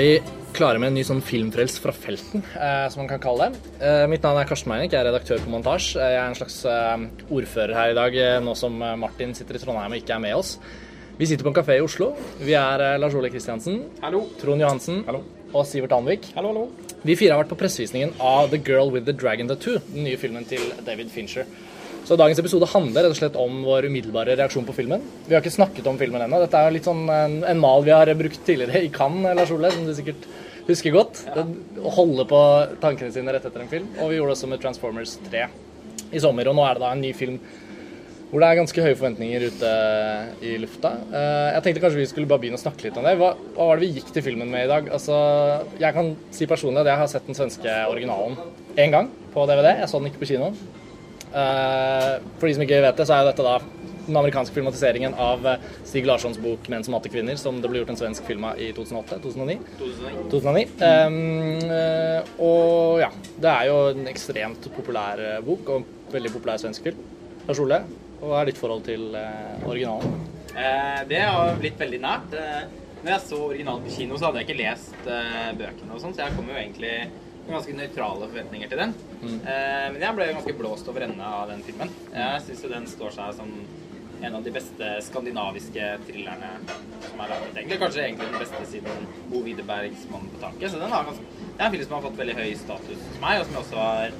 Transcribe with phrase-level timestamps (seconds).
[0.00, 0.20] Vi
[0.56, 3.58] klare med en ny sånn filmfrels fra felten, eh, som man kan kalle det.
[3.84, 5.92] Eh, mitt navn er Karsten Meinik, jeg er redaktør på Montasj.
[5.96, 9.34] Eh, jeg er en slags eh, ordfører her i dag, eh, nå som eh, Martin
[9.36, 10.56] sitter i Trondheim og ikke er med oss.
[11.20, 12.14] Vi sitter på en kafé i Oslo.
[12.40, 14.24] Vi er Lars Ole Kristiansen, Hallo.
[14.40, 15.20] Trond Johansen Hallo.
[15.52, 16.30] og Sivert Anvik.
[16.34, 16.94] Hallo, hallo.
[17.04, 20.16] Vi fire har vært på pressevisningen av The Girl with the Dragon Tattoo, den nye
[20.16, 21.44] filmen til David Fincher.
[22.08, 25.02] Så dagens episode handler rett og slett om vår umiddelbare reaksjon på filmen.
[25.28, 26.40] Vi har ikke snakket om filmen ennå.
[26.42, 29.70] Dette er litt sånn en, en mal vi har brukt tidligere i Cannes, Lars Ole,
[29.74, 30.26] som du sikkert
[30.66, 31.22] husker godt.
[31.30, 32.40] Å holde på
[32.82, 33.86] tankene sine rett etter en film.
[34.00, 35.44] Og vi gjorde det også med Transformers 3
[36.10, 36.50] i sommer.
[36.50, 37.38] Og nå er det da en ny film
[38.30, 39.70] hvor det er ganske høye forventninger ute
[40.46, 40.92] i lufta.
[41.10, 43.16] Eh, Jeg tenkte kanskje vi skulle bare begynne å snakke litt om det.
[43.18, 44.86] Hva, hva var det vi gikk til filmen med i dag?
[44.94, 45.16] Altså,
[45.82, 48.38] jeg kan si personlig at jeg har sett den svenske originalen
[48.78, 49.72] én gang på DVD.
[49.82, 50.52] Jeg så den ikke på kino.
[51.30, 53.58] Eh, For de som ikke vet det, så er jo dette da
[54.10, 57.82] den amerikanske filmatiseringen av eh, Stig Larssons bok 'Menn som hater kvinner', som det ble
[57.82, 59.20] gjort en svensk film av i 2008?
[59.22, 59.58] 2009?
[60.32, 60.66] 2009.
[60.80, 66.34] Um, eh, og ja, det er jo en ekstremt populær eh, bok, og en veldig
[66.34, 67.00] populær svensk film.
[67.46, 67.80] Lars Ole,
[68.20, 69.06] hva er ditt forhold til
[69.66, 70.18] originalen?
[70.50, 72.36] Eh, det har blitt veldig nært.
[73.00, 75.06] Når jeg så originalen på kino, så hadde jeg ikke lest
[75.56, 76.90] bøkene og sånn, så jeg kom jo egentlig
[77.54, 78.94] ganske nøytrale forventninger til den.
[79.24, 81.92] Eh, men jeg ble ganske blåst over ende av den filmen.
[82.14, 83.54] Jeg syns jo den står seg som
[84.20, 86.50] en av de beste skandinaviske thrillerne
[87.06, 87.54] som er laget.
[87.54, 90.68] Egentlig kanskje egentlig den beste siden Bo Widerbergs 'Mannen på taket'.
[90.68, 93.20] Så den har ganske, det er en film som har fått veldig høy status hos
[93.24, 94.12] meg, og som jeg også har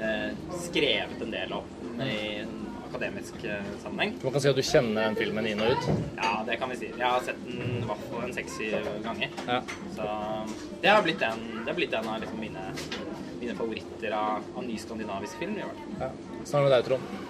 [0.00, 0.30] eh,
[0.66, 2.61] skrevet en del om i en
[2.92, 4.14] akademisk eh, sammenheng.
[4.22, 5.90] Man kan si at du kjenner den filmen inn og ut.
[6.20, 6.92] Ja, det kan vi si.
[6.92, 9.34] Jeg har sett den i hvert fall en seks-syv ganger.
[9.48, 9.58] Ja.
[9.96, 10.08] Så
[10.84, 12.64] det har blitt en, det har blitt en av liksom mine,
[13.40, 15.56] mine favoritter av, av ny skandinavisk film.
[15.58, 16.00] i hvert fall.
[16.06, 16.42] Ja.
[16.52, 17.28] Sånn med deg, Trond.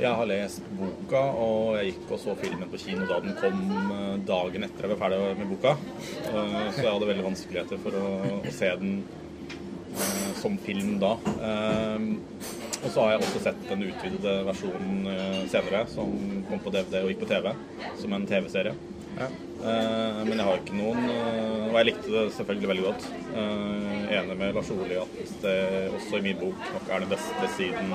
[0.00, 3.58] Jeg har lest boka, og jeg gikk og så filmen på kino da den kom
[3.92, 5.74] eh, dagen etter jeg var ferdig med boka.
[6.32, 8.06] Eh, Så jeg hadde veldig vanskeligheter for å,
[8.40, 9.02] å se den
[10.40, 11.16] som film da.
[11.42, 11.98] Eh,
[12.82, 16.10] Og så har jeg også sett den utvidede versjonen eh, senere, som
[16.48, 17.52] kom på DVD og gikk på TV,
[18.00, 18.72] som en TV-serie.
[19.20, 19.28] Ja.
[19.62, 23.06] Eh, Men jeg har ikke noen eh, Og jeg likte det selvfølgelig veldig godt.
[23.36, 25.56] Eh, Enig med Lars Ole at det
[25.94, 27.92] også i min bok nok er den beste siden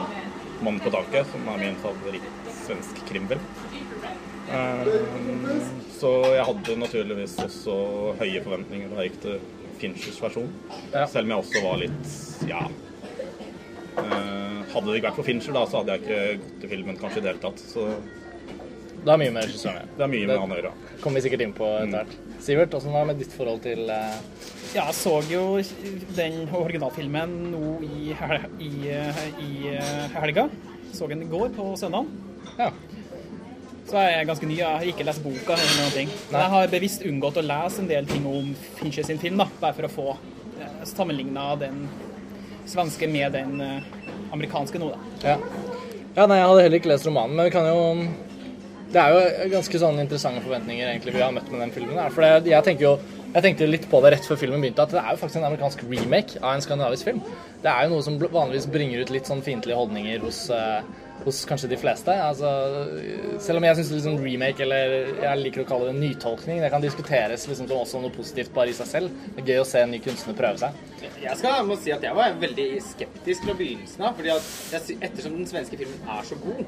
[0.63, 2.31] 'Mannen på taket', som er min favoritt
[2.65, 3.43] svensk krimfilm.
[4.49, 4.85] Eh,
[5.99, 7.75] Så jeg hadde naturligvis også
[8.19, 9.39] høye forventninger da jeg gikk til
[9.81, 10.51] Finchers versjon.
[10.93, 11.05] Ja.
[11.09, 12.13] Selv om jeg også var litt
[12.49, 12.63] ja
[14.01, 16.99] eh, Hadde det ikke vært for Fincher, da, så hadde jeg ikke gått til filmen
[16.99, 17.63] kanskje i det hele tatt.
[17.63, 17.87] Så
[18.97, 20.73] Det er mye med regissøren det er mye med han å gjøre.
[21.01, 22.17] kommer vi sikkert inn på etter hvert.
[22.43, 24.17] Sivert, åssen var det med ditt forhold til uh...
[24.75, 25.43] Ja, jeg så jo
[26.17, 28.71] den originalfilmen nå i, hel i,
[29.41, 29.77] i
[30.17, 30.49] helga.
[30.93, 32.09] Så den i går på søndag.
[32.59, 32.69] Ja.
[33.87, 34.57] Så er jeg ganske ny.
[34.59, 35.55] Jeg har ikke lest boka.
[35.55, 36.11] eller noen ting.
[36.31, 39.47] Men jeg har bevisst unngått å lese en del ting om Fincher sin film, da,
[39.61, 40.07] bare for å få
[40.59, 41.85] eh, sammenligna den
[42.67, 43.91] svenske med den eh,
[44.35, 45.29] amerikanske nå, da.
[45.31, 45.37] Ja.
[46.17, 47.77] ja, nei, jeg hadde heller ikke lest romanen, men vi kan jo
[48.91, 51.97] Det er jo ganske sånn interessante forventninger egentlig vi har møtt med den filmen.
[51.99, 52.97] her, For det, jeg jo
[53.33, 55.49] jeg tenkte litt på det rett før filmen begynte, at det er jo faktisk en
[55.49, 57.19] amerikansk remake av en skandinavisk film.
[57.61, 60.79] Det er jo noe som vanligvis bringer ut litt sånn fiendtlige holdninger hos, eh,
[61.25, 62.13] hos kanskje de fleste.
[62.13, 62.49] Altså,
[63.43, 66.83] selv om jeg syns liksom remake, eller jeg liker å kalle det nytolkning, det kan
[66.83, 69.23] diskuteres liksom som også noe positivt bare i seg selv.
[69.35, 70.81] Det er gøy å se en ny kunstner prøve seg.
[71.21, 74.17] Jeg skal må si at jeg var veldig skeptisk fra begynnelsen av.
[74.17, 76.61] fordi at Ettersom den svenske filmen er så god,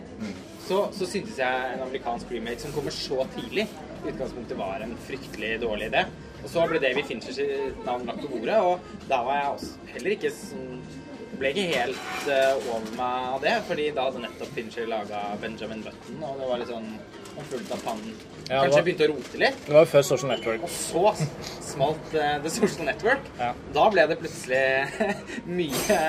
[0.66, 3.68] så, så syntes jeg en amerikansk remake som kommer så tidlig,
[4.00, 6.06] i utgangspunktet var en fryktelig dårlig idé.
[6.40, 7.40] Og så ble David Finchers
[7.84, 10.82] navn lagt på bordet, og da var jeg også heller ikke sånn
[11.40, 15.82] ble ikke helt uh, over meg av det, fordi da hadde nettopp Fincher laga Benjamin
[15.86, 16.90] Button, og det var litt sånn
[17.40, 18.16] han fulgte av pannen.
[18.50, 19.60] Ja, kanskje var- begynte å rote litt.
[19.66, 20.64] Det var jo før Social Network.
[20.66, 21.04] Og så
[21.70, 23.30] smalt uh, The Social Network.
[23.40, 23.52] Ja.
[23.78, 24.64] Da ble det plutselig
[25.60, 26.00] mye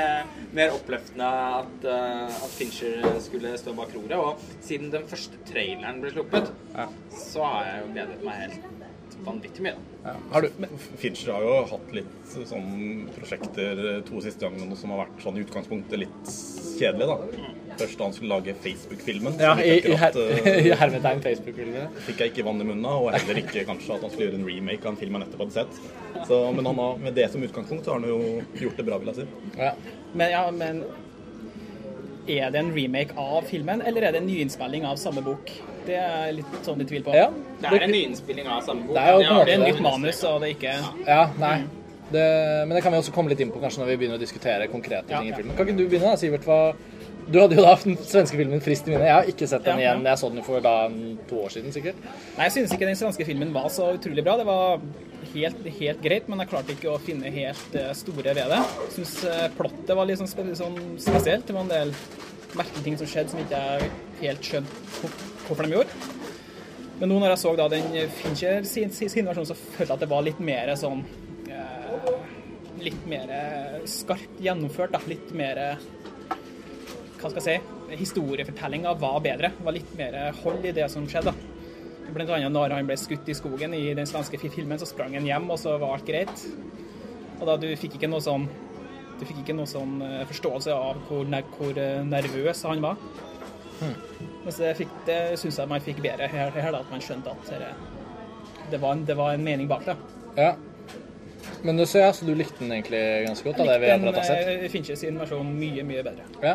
[0.57, 1.29] mer oppløftende
[1.61, 4.17] at, uh, at Fincher skulle stå bak roret.
[4.19, 6.89] Og siden den første traileren ble sluppet, Ja.
[7.15, 8.67] så har jeg jo gledet meg helt
[9.27, 9.77] vanvittig mye.
[10.05, 10.15] Ja.
[10.33, 10.67] Har du
[11.01, 15.45] Fincher har jo hatt litt sånn prosjekter to siste gangene som har vært sånn i
[15.45, 16.31] utgangspunktet litt
[16.81, 17.49] kjedelig, da.
[17.81, 19.37] først da han skulle lage Facebook-filmen.
[19.41, 22.01] Ja, i, i, her, akkurat, i eh, hermetegn Facebook-filmen.
[22.09, 24.41] fikk jeg ikke vann i munnen av, og heller ikke kanskje at han skulle gjøre
[24.41, 25.81] en remake av en film jeg nettopp hadde sett.
[26.29, 29.01] Så, men han har, med det som utgangspunkt så har han jo gjort det bra,
[29.03, 29.55] vil jeg si.
[29.61, 29.75] Ja.
[30.11, 30.85] Men, ja, men
[32.31, 35.53] er det en remake av filmen, eller er det en nyinnspilling av samme bok?
[35.87, 37.15] Det er jeg litt sånn i tvil på.
[37.17, 37.29] ja.
[37.61, 38.97] Det er en nyinnspilling av samme bok.
[38.97, 40.75] Det er jo på en måte Det en nytt manus, og det er ikke
[41.07, 41.59] Ja, nei.
[42.11, 42.23] Det,
[42.67, 44.67] men det kan vi også komme litt inn på kanskje når vi begynner å diskutere
[44.73, 45.55] konkrete Ja, ting i filmen.
[45.57, 46.43] Kan ikke du begynne, da, Sivert?
[46.49, 46.73] Hva,
[47.31, 49.07] du hadde jo da den svenske filmen frist i minne.
[49.07, 49.93] Jeg har ikke sett den Ja, ja.
[49.95, 50.09] igjen.
[50.11, 50.75] Jeg så den for da
[51.31, 52.01] to år siden, sikkert.
[52.35, 54.35] Nei, jeg synes ikke den svenske filmen var så utrolig bra.
[54.41, 54.83] Det var
[55.35, 58.59] helt, helt greit, men jeg klarte ikke å finne helt eh, store ved det.
[58.59, 61.47] Jeg syns uh, plottet var litt sånn, sånn spesielt.
[61.47, 61.95] Det var en del
[62.59, 63.93] merkelige ting som skjedde som ikke jeg
[64.25, 65.13] helt skjønte
[65.51, 65.91] hvor- hvorfor de gjorde.
[67.01, 70.01] Men nå når jeg så da den Fincher sin, sin, versjon, så følte jeg at
[70.01, 71.05] det var litt mer sånn
[71.49, 72.11] eh,
[72.81, 75.01] Litt mer skarpt gjennomført, da.
[75.07, 75.77] Litt mer
[77.21, 79.51] hva skal jeg si, historiefortellinga var bedre.
[79.59, 81.35] Det var litt mer hold i det som skjedde.
[81.35, 82.13] da.
[82.15, 85.27] Blant annet når han ble skutt i skogen i den svenske filmen, så sprang han
[85.29, 86.47] hjem, og så var alt greit.
[87.41, 88.49] Og da du fikk ikke noe sånn
[89.21, 91.27] du fikk ikke noe sånn eh, forståelse av hvor,
[91.59, 92.97] hvor eh, nervøs han var.
[94.45, 97.33] Mens det, fikk- det syns jeg man fikk bedre her, her da, at man skjønte
[97.35, 97.71] at det,
[98.73, 99.97] det, var en, det var en mening bak det.
[100.39, 100.55] Ja.
[101.65, 104.25] Men du, så, ja, så du likte den egentlig ganske godt, Da, det vi den
[104.25, 104.49] sett?
[104.49, 106.25] eh, Fincher sin versjon mye, mye bedre.
[106.45, 106.55] Ja.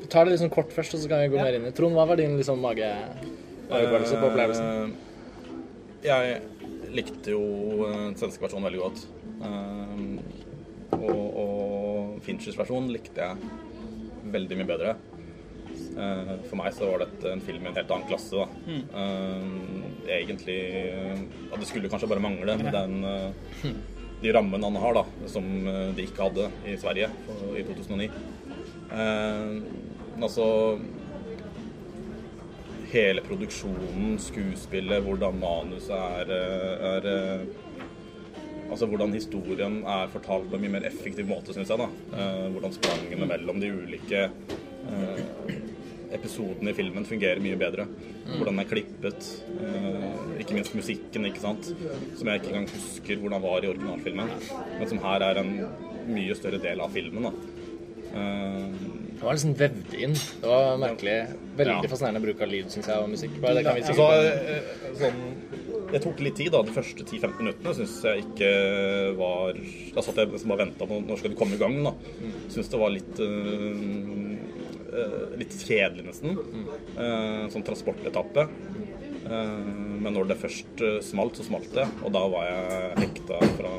[0.00, 1.94] Vi tar det liksom kort først, og så kan vi gå mer inn i Trond,
[1.96, 2.88] hva var din liksom mage...
[3.70, 4.66] magefølelse på opplevelsen?
[4.66, 6.40] Uh, Jeg
[6.94, 7.44] likte jo
[7.88, 9.04] eh, den svenske versjonen veldig godt.
[9.40, 10.18] Uh,
[10.98, 14.96] og, og Finchers versjon likte jeg veldig mye bedre.
[15.94, 18.34] Eh, For meg så var dette en film i en helt annen klasse.
[18.34, 18.46] da.
[18.66, 19.84] Mm.
[20.10, 20.58] Egentlig
[21.50, 23.70] ja, Det skulle kanskje bare mangle med den, eh,
[24.24, 27.10] de rammene han har, da, som eh, de ikke hadde i Sverige
[27.56, 28.10] i 2009.
[28.90, 29.62] Eh,
[30.14, 30.78] Men altså
[32.94, 37.46] hele produksjonen, skuespillet, hvordan manuset er, eh, er eh,
[38.70, 41.78] Altså hvordan historien er fortalt på en mye mer effektiv måte, syns jeg.
[41.78, 41.86] da.
[42.16, 45.20] Eh, hvordan sprangene mellom de ulike eh,
[46.14, 47.86] episodene i filmen fungerer mye bedre.
[48.36, 49.28] Hvordan den er klippet.
[49.60, 51.72] eh, ikke minst musikken, ikke sant.
[52.16, 54.30] Som jeg ikke engang husker hvordan var i originalfilmen.
[54.78, 55.52] Men som her er en
[56.08, 57.22] mye større del av filmen.
[57.22, 57.32] da.
[58.14, 58.70] Eh,
[59.14, 60.12] Det var liksom vevd inn.
[60.42, 61.18] Det var merkelig.
[61.56, 61.88] Veldig Ja.
[61.88, 63.30] fascinerende bruk av lyd, syns jeg, og musikk.
[63.40, 66.62] Det kan vi Altså, sikkert eh, sånn, det tok litt tid, da.
[66.62, 69.52] De første 10-15 minuttene syns jeg ikke var
[69.94, 71.82] Da satt jeg liksom bare venta på når skal du komme i gang.
[71.84, 71.92] da.
[72.50, 74.23] Syns det var litt eh,
[75.38, 76.36] Litt kjedelig, nesten.
[76.94, 78.46] Eh, sånn transportetappe.
[79.24, 79.48] Eh,
[80.04, 81.86] men når det først eh, smalt, så smalt det.
[82.04, 83.72] Og da var jeg hekta fra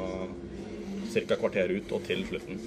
[1.15, 1.38] ca.
[1.39, 2.59] kvarter ut og til slutten.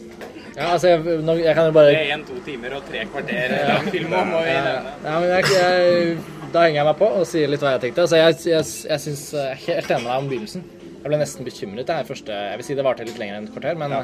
[0.55, 3.05] Ja, altså, jeg, nå, jeg kan jo bare Det er en to timer og tre
[3.13, 4.57] kvarter lang film om, og vi.
[4.57, 6.17] Ja, men jeg, jeg,
[6.55, 8.07] da henger jeg meg på og sier litt hva jeg tenkte.
[8.09, 10.67] Altså, jeg jeg, jeg syns jeg helt enig med deg om begynnelsen.
[10.99, 11.85] Jeg ble nesten bekymret.
[11.85, 14.01] Det, her første, jeg vil si det varte litt lenger enn et kvarter, men,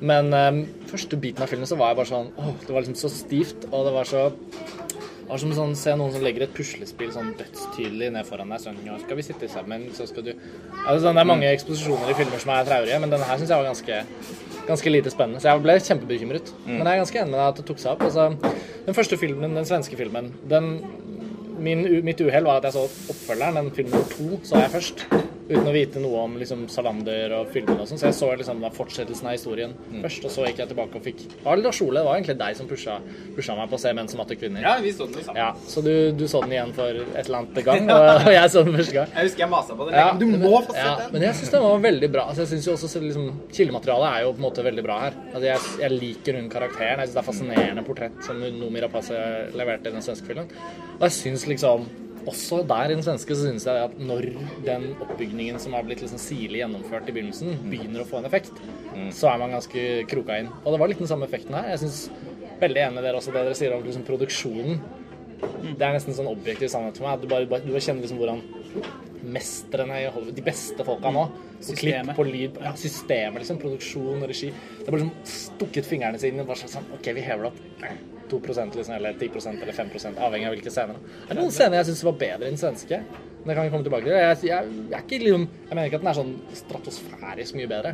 [0.00, 2.98] men um, første biten av filmen så var jeg bare sånn åh, Det var liksom
[3.00, 4.26] så stivt, og det var så
[5.26, 8.60] det var som sånn, Se noen som legger et puslespill sånn dødstydelig ned foran deg.
[8.62, 12.12] Sånn, nå skal vi sitte sammen, så skal du altså, sånn, Det er mange eksposisjoner
[12.12, 13.98] i filmer som er traurige, men denne her syns jeg var ganske,
[14.68, 15.42] ganske lite spennende.
[15.42, 16.52] Så jeg ble kjempebekymret.
[16.68, 18.06] Men jeg er ganske enig med deg at det tok seg opp.
[18.06, 18.54] Altså,
[18.86, 20.70] den første filmen, den svenske filmen, den
[21.58, 25.06] min, mitt uhell var at jeg så oppfølgeren, den film nummer to, så jeg først.
[25.46, 28.00] Uten å vite noe om liksom, Salander og filmene og sånn.
[28.00, 31.04] Så jeg så liksom da fortsettelsen av historien først, og så gikk jeg tilbake og
[31.06, 32.96] fikk Det var Sjole, Ole, det var egentlig deg som pusha,
[33.36, 34.64] pusha meg på å se Menn som matte kvinner.
[34.64, 35.38] Ja, vi så den sammen.
[35.38, 38.52] Ja, så du, du så den igjen for et eller annet gang, og, og jeg
[38.54, 39.12] så den første gang.
[39.14, 39.94] Jeg husker jeg masa på det.
[40.00, 40.08] Ja.
[40.18, 41.12] Du må få ja, den!
[41.14, 42.24] Men jeg syns den var veldig bra.
[42.32, 45.20] Altså, jeg synes jo også liksom, Kildematerialet er jo på en måte veldig bra her.
[45.32, 47.04] Altså, jeg, jeg liker hun karakteren.
[47.04, 49.22] Jeg syns det er fascinerende portrett som Noomi Rapace
[49.56, 50.50] leverte i den svenske filmen.
[50.96, 51.86] Og jeg syns liksom
[52.26, 54.28] også der i den svenske så synes jeg at når
[54.66, 58.52] den oppbygningen som har blitt liksom sirlig gjennomført i begynnelsen, begynner å få en effekt,
[59.14, 60.50] så er man ganske kroka inn.
[60.64, 61.70] Og det var litt den samme effekten her.
[61.74, 62.06] Jeg syns
[62.60, 64.80] veldig enig i dere også det dere sier om liksom, produksjonen.
[65.76, 67.20] Det er nesten sånn objektiv sannhet for meg.
[67.20, 68.42] Du bare, bare, du bare kjenner liksom hvordan
[69.26, 72.16] mestrene i Hollywood, de beste folka nå, på klipp, Systemet.
[72.18, 76.44] på lyd, ja, systemet, liksom, produksjon og regi Det er bare liksom stukket fingrene sine
[76.44, 80.48] og bare sånn OK, vi hever det opp 2% liksom, eller 10% eller 5% avhengig
[80.48, 81.00] av hvilke scener.
[81.24, 83.00] Det er noen scener jeg syns var bedre enn svenske.
[83.46, 84.16] Men det kan vi komme tilbake til.
[84.18, 87.92] Jeg, jeg, jeg, ikke, liksom, jeg mener ikke at den er sånn stratosfærisk mye bedre.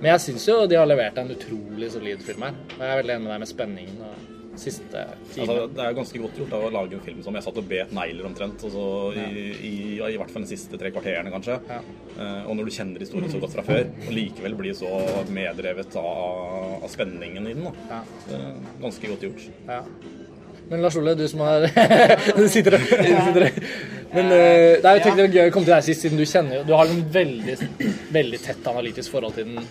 [0.00, 2.58] Men jeg syns jo de har levert en utrolig solid film her.
[2.74, 5.46] Og jeg er veldig enig med deg med spenningen og siste time.
[5.46, 7.68] Altså, det er ganske godt gjort da, å lage en film som jeg satt og
[7.70, 8.64] bet negler omtrent.
[8.68, 8.84] Altså,
[9.16, 9.26] ja.
[9.28, 11.58] i, i, i hvert fall de siste tre kvarterene, kanskje.
[11.68, 11.80] Ja.
[12.18, 14.92] Uh, og når du kjenner historien så godt fra før, og likevel blir så
[15.34, 17.68] meddrevet av, av spenningen i den.
[17.68, 17.98] Da.
[17.98, 18.38] Ja.
[18.38, 18.48] Er
[18.82, 19.44] ganske godt gjort.
[19.68, 19.82] Ja.
[20.68, 21.64] Men Lars Ole, du som har
[22.36, 22.82] Du sitter og
[24.12, 24.40] Men uh,
[24.80, 26.60] det er jo tenkte det var gøy å komme til deg sist, siden du kjenner
[26.60, 27.56] jo Du har en veldig,
[28.14, 29.70] veldig tett analytisk forhold til den,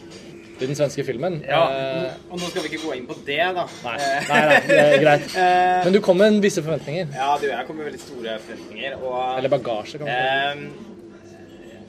[0.59, 1.39] til den svenske filmen.
[1.47, 3.63] Ja, uh, og nå skal vi ikke gå inn på det, da.
[3.85, 5.27] Nei, Eh, nei, nei, det er greit.
[5.37, 7.13] eh, Men du kom med en visse forventninger.
[7.15, 10.93] Ja, du, jeg kom med veldig store forventninger, og Eller bagasje, kan man si.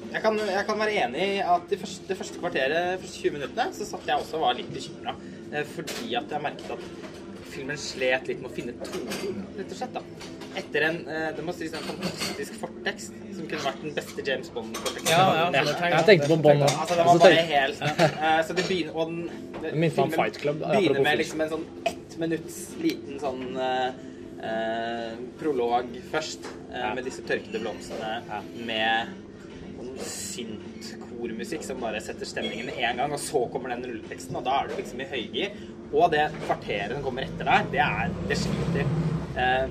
[0.09, 3.19] Jeg, kan, jeg kan være enig i at det første, det første kvarteret, de første
[3.27, 5.13] 20 minuttene, så satt jeg også og var litt bekymra.
[5.75, 6.87] Fordi at jeg merket at
[7.59, 9.97] filmen slet litt med å finne tonen, rett og slett.
[9.99, 10.03] da.
[10.59, 14.51] Etter en eh, det må sies en fantastisk fortekst, som kunne vært den beste James
[14.55, 15.13] Bond-forteksten.
[15.13, 15.63] Ja, ja,
[15.93, 16.73] jeg tenkte på Bond òg.
[16.73, 17.85] Altså, det var bare helt
[18.27, 19.23] eh, Så det begynner Og den
[19.63, 24.03] det, filmen Fight Club, begynner med liksom en sånn ett minutts liten sånn eh,
[24.51, 26.93] eh, prolog først, eh, Ja.
[26.99, 28.43] med disse tørkede blomstene, Ja.
[28.67, 29.17] med
[30.03, 34.61] synt-kormusikk som bare setter stemningen med en gang, og så kommer den rulleteksten, og da
[34.63, 35.55] er du liksom i høygir.
[35.93, 38.91] Og det kvarteret som kommer etter der, det er Det sliter.
[39.39, 39.69] Eh,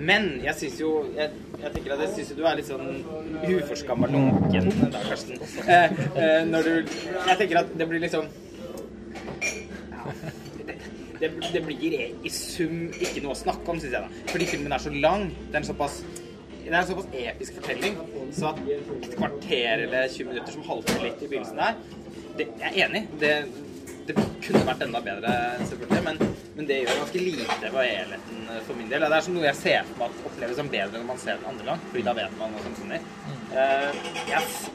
[0.00, 3.02] men jeg syns jo jeg, jeg tenker at jeg syns du er litt sånn
[3.44, 5.42] uforskamma lunken der, Karsten.
[5.66, 8.30] Eh, eh, når du Jeg tenker at det blir liksom
[9.90, 10.14] ja,
[10.66, 10.78] det,
[11.20, 14.00] det, det blir i sum ikke noe å snakke om, syns jeg.
[14.00, 14.26] da.
[14.32, 15.28] Fordi filmen er så lang.
[15.50, 16.02] Det er en såpass
[16.60, 17.96] det er en såpass episk fortelling,
[18.36, 21.78] så at et kvarter eller 20 minutter som halter litt i begynnelsen der
[22.38, 23.00] det, Jeg er enig.
[23.18, 23.32] Det
[24.54, 25.32] kunne vært enda bedre,
[25.70, 26.20] selvfølgelig, men,
[26.56, 29.04] men det gjør ganske lite for helheten eh, for min del.
[29.06, 31.40] Det er som noe jeg ser for meg at oppleves som bedre når man ser
[31.40, 33.06] den andre gang, fordi da vet man hva som kommer.
[33.50, 33.90] Uh,
[34.30, 34.70] jeg s-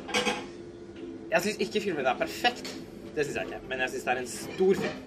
[1.36, 2.70] jeg syns ikke filmen er perfekt,
[3.16, 5.04] det syns jeg ikke, men jeg syns det er en stor film.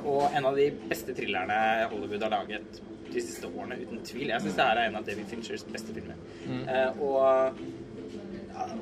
[0.00, 1.56] Og en av de beste thrillerne
[1.90, 2.78] Hollywood har laget
[3.10, 4.28] de siste årene, uten tvil.
[4.30, 6.16] Jeg syns det her er en av David Finchers beste filmer.
[6.46, 7.58] Uh, og,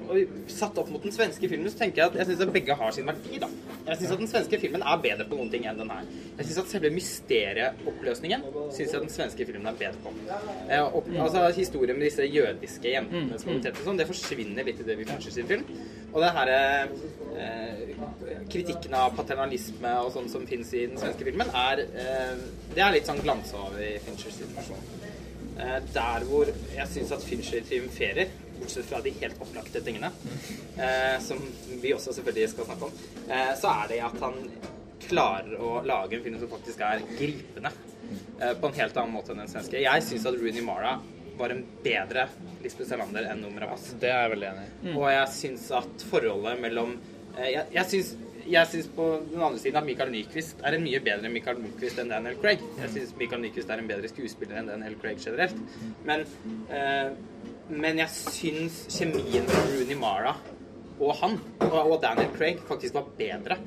[0.08, 2.76] og satt opp mot den svenske filmen, så tenker jeg at jeg syns at begge
[2.80, 3.40] har sin verdi.
[3.42, 3.48] da.
[3.88, 6.08] Jeg syns at den svenske filmen er bedre på noen ting enn den her.
[6.38, 10.14] Jeg syns at selve mysterieoppløsningen syns jeg den svenske filmen er bedre på.
[10.68, 14.86] Eh, og, altså Historien med disse jødiske jentene som og sånn, det forsvinner litt i
[14.86, 15.64] David Fincher sin film.
[16.12, 17.96] Og det her eh,
[18.52, 22.94] kritikken av paternalisme og sånn som fins i den svenske filmen, er eh, Det er
[22.94, 24.82] litt sånn glanshove i Finchers situasjon.
[25.58, 30.10] Eh, der hvor jeg syns at Fincher triumferer, bortsett fra de helt opplagte tingene,
[30.76, 31.40] eh, som
[31.82, 32.98] vi også selvfølgelig skal snakke om,
[33.28, 34.40] eh, så er det at han
[35.08, 37.72] klarer å lage en film som faktisk er gripende.
[38.40, 39.80] eh, på en helt annen måte enn den svenske.
[39.82, 40.94] Jeg syns at Rooney Mara
[41.36, 42.28] var en bedre
[42.62, 43.92] Lisbeth Salander enn Nummer Abbas.
[44.00, 44.94] Det er jeg veldig enig i.
[44.94, 46.96] Og jeg syns at forholdet mellom
[47.38, 48.14] Jeg, jeg syns
[48.48, 51.98] jeg syns på den andre siden at Michael Nyquist er en mye bedre Michael Nyquist
[52.00, 52.62] enn Daniel Craig.
[52.80, 55.58] Jeg syns Michael Nyquist er en bedre skuespiller enn Daniel Craig generelt.
[56.08, 56.24] Men,
[56.72, 57.10] eh,
[57.68, 60.34] men jeg syns kjemien mellom Rooney Mara
[60.98, 61.36] og han,
[61.68, 63.58] og, Daniel Craig, faktisk var bedre.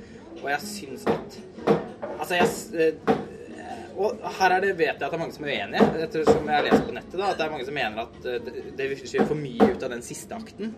[0.41, 1.41] Og jeg syns at
[2.21, 3.15] Altså, jeg eh,
[4.01, 6.55] og her er det, vet jeg at det er mange som er uenige, ettersom jeg
[6.55, 7.15] har lest på nettet.
[7.17, 9.85] da, at Det er mange som mener at eh, det, det gjør for mye ut
[9.85, 10.75] av den siste akten.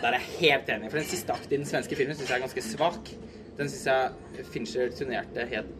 [0.00, 0.90] Der er jeg helt enig.
[0.92, 3.12] For den siste akten i den svenske filmen syns jeg er ganske svak.
[3.58, 5.72] Den syns jeg Fincher turnerte helt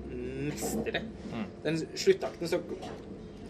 [0.50, 1.02] mesterlig.
[1.64, 2.60] Den sluttakten så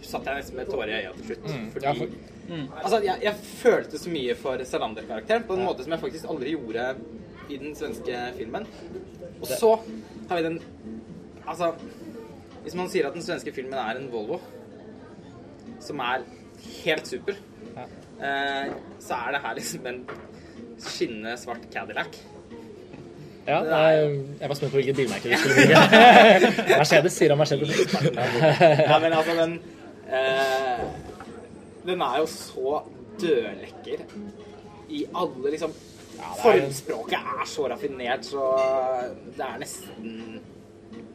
[0.07, 1.51] satt jeg nesten med tårer i øya til slutt.
[1.73, 2.17] Fordi Ja, for-
[2.85, 6.51] Altså, jeg, jeg følte så mye for Salander-karakteren på en måte som jeg faktisk aldri
[6.53, 6.91] gjorde
[7.49, 8.67] i den svenske filmen.
[9.41, 9.71] Og så
[10.29, 10.61] har vi den
[11.49, 11.73] Altså,
[12.65, 14.39] hvis man sier at den svenske filmen er en Volvo,
[15.81, 16.23] som er
[16.85, 17.35] helt super,
[17.77, 18.71] eh,
[19.01, 19.99] så er det her liksom en
[20.81, 22.17] skinnende svart Cadillac.
[23.47, 25.77] Ja, jeg, jeg var spent på hvilket bilmerke du skulle bruke.
[26.81, 27.93] Mercedes sier han Mercedes.
[28.17, 29.59] Nei, men altså, den
[30.15, 30.85] eh,
[31.87, 32.79] Den er jo så
[33.21, 34.05] dødlekker
[34.95, 35.73] i alle liksom
[36.15, 38.49] ja, er- Formspråket er så raffinert, så
[39.37, 40.41] det er nesten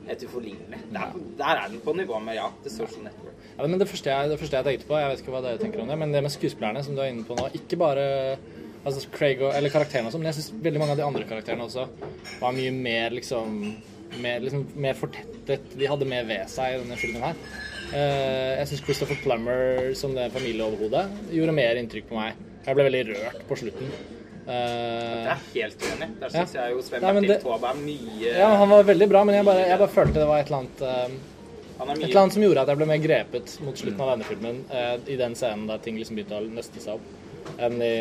[0.10, 0.80] helt uforlignelig.
[0.94, 3.36] Der, der er den på nivå med, ja, The Social Network.
[3.60, 5.60] Ja, men det første, jeg, det første jeg tenkte på, jeg vet ikke hva dere
[5.62, 8.06] tenker om det, men det med skuespillerne som du er inne på nå, ikke bare
[8.88, 11.26] altså Craig og, eller karakterene og sånn, men jeg syns veldig mange av de andre
[11.28, 11.84] karakterene også
[12.40, 13.58] var mye mer liksom
[14.24, 15.68] mer, liksom, mer fortettet.
[15.78, 17.36] De hadde mer ved seg i denne filmen her.
[17.90, 22.38] Eh, jeg syns Christopher Plummer som det familieoverhodet gjorde mer inntrykk på meg.
[22.68, 23.90] Jeg ble veldig rørt på slutten.
[24.50, 26.10] Eh, Det er helt uenig.
[26.20, 26.62] Der syns Ja.
[26.68, 29.68] jeg jo Sven Bertil Taube er mye ja, han var veldig bra, men jeg bare,
[29.68, 31.18] jeg bare følte det var et eller annet eh,
[31.80, 34.26] er Et eller annet som gjorde at jeg ble mer grepet mot slutten av denne
[34.28, 34.58] filmen,
[35.08, 37.06] i den scenen der ting liksom begynte å nøste seg opp,
[37.58, 37.96] enn i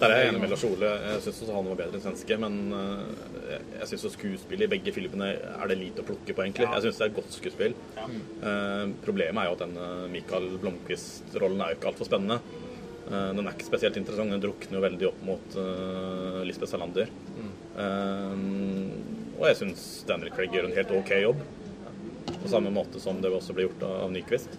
[0.00, 0.90] Der er jeg enig med Lars Ole.
[1.06, 5.32] Jeg syns han var bedre enn svenske, men eh, jeg syns skuespillet i begge filmene
[5.38, 6.68] er det lite å plukke på, egentlig.
[6.68, 7.78] Jeg syns det er godt skuespill.
[8.02, 9.78] Eh, problemet er jo at den
[10.12, 12.40] Mikael Michael Blomkvist-rollen er jo ikke altfor spennende.
[13.02, 14.32] Uh, den er ikke spesielt interessant.
[14.32, 17.10] Den drukner jo veldig opp mot uh, Lisbeth Salander.
[17.72, 18.32] Eh,
[19.38, 21.40] og jeg syns Daniel Craig gjør en helt OK jobb.
[22.42, 24.56] På samme måte som det også ble gjort av, av Nyquist.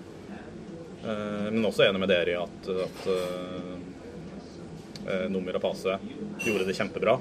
[1.04, 3.08] Eh, men også enig med dere i at, at
[5.08, 5.98] uh, og Rapace
[6.44, 7.18] gjorde det kjempebra.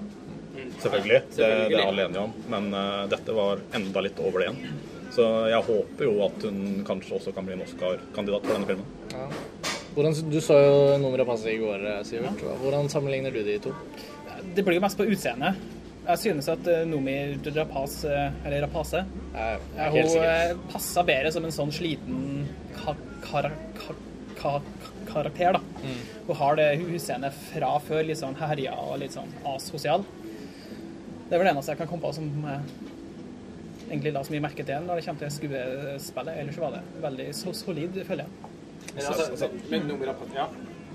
[0.83, 1.21] Selvfølgelig.
[1.37, 2.33] Det, det er alle enige om.
[2.53, 4.79] Men uh, dette var enda litt over det igjen.
[5.12, 8.87] Så jeg håper jo at hun kanskje også kan bli en Oscar-kandidat for denne filmen.
[9.12, 9.27] Ja.
[9.93, 12.41] Hvordan, du så jo Noomi Rapace i går, Sivert.
[12.62, 13.75] Hvordan sammenligner du de to?
[14.57, 15.61] Det blir jo mest på utseendet.
[16.07, 18.09] Jeg synes at Nomi Rapace,
[18.41, 19.05] eller Rapace,
[19.93, 22.49] hun passa bedre som en sånn sliten
[22.81, 24.01] kar kar kar
[25.09, 25.59] karakter.
[25.59, 25.61] da.
[25.83, 26.01] Mm.
[26.29, 30.07] Hun har det utseendet fra før, litt sånn herja og litt sånn asosial.
[31.29, 32.29] Det er vel det eneste jeg kan komme på som
[33.93, 36.35] egentlig la så mye merke til når det kommer til skuespillet.
[36.43, 38.51] Ellers var det veldig så solid, føler jeg.
[38.93, 40.47] Men, altså, men nummer ja.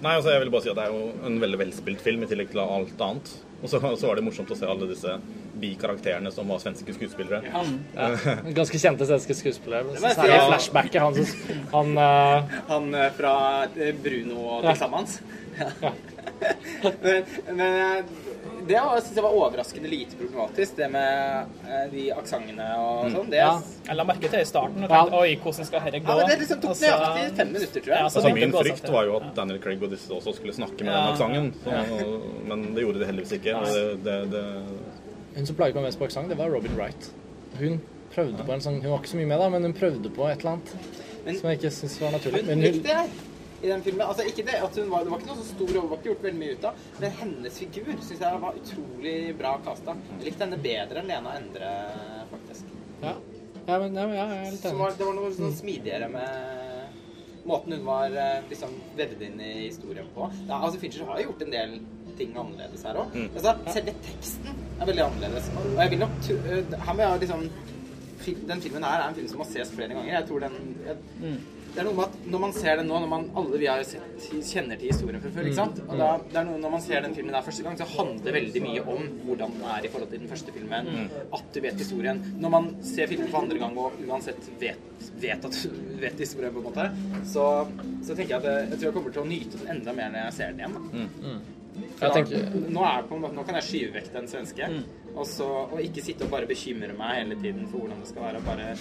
[0.04, 2.30] Nei, altså jeg vil bare si at det er jo en veldig velspilt film i
[2.30, 3.32] tillegg til alt annet.
[3.58, 5.16] Og så, så var det morsomt å se alle disse
[5.58, 7.42] bikarakterene som var svenske skuespillere.
[7.50, 7.64] Ja.
[7.96, 8.36] Ja.
[8.60, 9.98] Ganske kjente svenske skuespillere.
[9.98, 11.02] Særlig flashbacket.
[11.02, 11.18] Han,
[11.74, 12.58] han, uh...
[12.72, 13.34] han fra
[14.04, 15.10] Bruno og til sammen.
[15.82, 15.90] Ja.
[17.02, 17.24] men,
[17.58, 18.04] men
[18.70, 21.58] det syns jeg var overraskende lite problematisk, det med
[21.94, 23.34] de aksentene og sånn.
[23.36, 23.50] Ja.
[23.88, 26.18] Jeg la merke til i starten og tenkte oi, hvordan skal dette gå?
[26.22, 28.00] Ja, det liksom tok altså, nøyaktig fem minutter, tror jeg.
[28.00, 30.94] Ja, altså, min frykt var jo at Daniel Craig og disse også skulle snakke med
[30.94, 33.60] den aksenten, men det gjorde de heldigvis ikke.
[33.68, 34.46] Det, det, det...
[35.38, 37.12] Hun som plaget meg mest på aksent, det var Robin Wright.
[37.62, 37.80] Hun
[38.14, 40.28] prøvde på en sånn Hun var ikke så mye med, da, men hun prøvde på
[40.30, 42.44] et eller annet men, som jeg ikke syns var naturlig.
[42.48, 43.10] Men hun jeg
[43.62, 44.08] i den filmen.
[44.08, 46.42] Altså, ikke det, at hun var, det var ikke noe så stor overvåking, gjort veldig
[46.42, 49.98] mye ut av, men hennes figur syns jeg var utrolig bra kasta.
[50.18, 51.72] Jeg likte henne bedre enn Lena Endre,
[52.34, 52.72] faktisk.
[53.02, 53.16] Ja,
[53.68, 54.92] ja men ja, ja, jeg er litt enig.
[55.00, 56.46] det var noe sånn smidigere med
[57.48, 58.12] måten hun var
[58.50, 60.28] liksom vevd inn i historien på.
[60.50, 61.78] Ja, altså, Fincher har gjort en del
[62.18, 63.14] ting annerledes her òg.
[63.14, 63.30] Mm.
[63.32, 65.52] Altså, selve teksten er veldig annerledes.
[65.62, 66.32] Og jeg vil nok
[66.88, 67.44] Her må jeg liksom
[68.50, 70.10] Den filmen her er en film som må ses flere ganger.
[70.12, 71.38] Jeg tror den jeg, mm
[71.78, 73.84] det er noe med at når man ser den nå, når man alle vi har
[73.86, 75.82] sett, kjenner til historien fra før, ikke sant?
[75.84, 78.24] Og da, det er noe når man ser den filmen der første gang, så handler
[78.26, 80.90] det veldig mye om hvordan den er i forhold til den første filmen.
[81.38, 82.24] At du vet historien.
[82.42, 86.56] Når man ser filmen for andre gang og uansett vet, vet at du vet historien,
[86.58, 86.90] på en måte,
[87.30, 87.46] så,
[88.02, 90.26] så tenker jeg at jeg, tror jeg kommer til å nyte den enda mer når
[90.26, 90.78] jeg ser den igjen.
[90.80, 90.86] Da.
[90.98, 91.10] Mm.
[91.28, 91.90] Mm.
[92.00, 92.48] Da, tenker...
[92.74, 95.12] nå, på, nå, kan jeg skyve vekk den svenske, mm.
[95.14, 98.32] og, så, og ikke sitte og bare bekymre meg hele tiden for hvordan det skal
[98.32, 98.42] være.
[98.42, 98.72] og Bare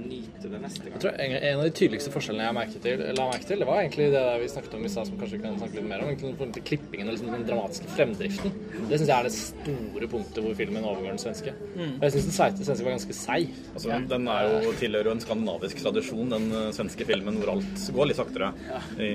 [0.00, 0.94] nyte det neste gang.
[0.96, 3.68] Jeg tror en, en, av de tydeligste forskjellene jeg merket til, la merke til, det
[3.68, 6.04] var egentlig det vi snakket om i stad, som kanskje vi kan snakke litt mer
[6.04, 6.12] om.
[6.14, 8.56] Egentlig klippingen og liksom den dramatiske fremdriften.
[8.90, 11.56] Det syns jeg er det store punktet hvor filmen overgår den svenske.
[11.74, 11.96] Mm.
[12.02, 12.36] Jeg syns den
[12.68, 13.54] svenske var ganske seig.
[13.72, 14.00] Altså, ja.
[14.14, 18.10] Den er jo, tilhører jo en skandinavisk tradisjon, den uh, svenske filmen hvor alt går
[18.10, 18.52] litt saktere.
[18.68, 18.82] Ja.
[19.00, 19.12] I,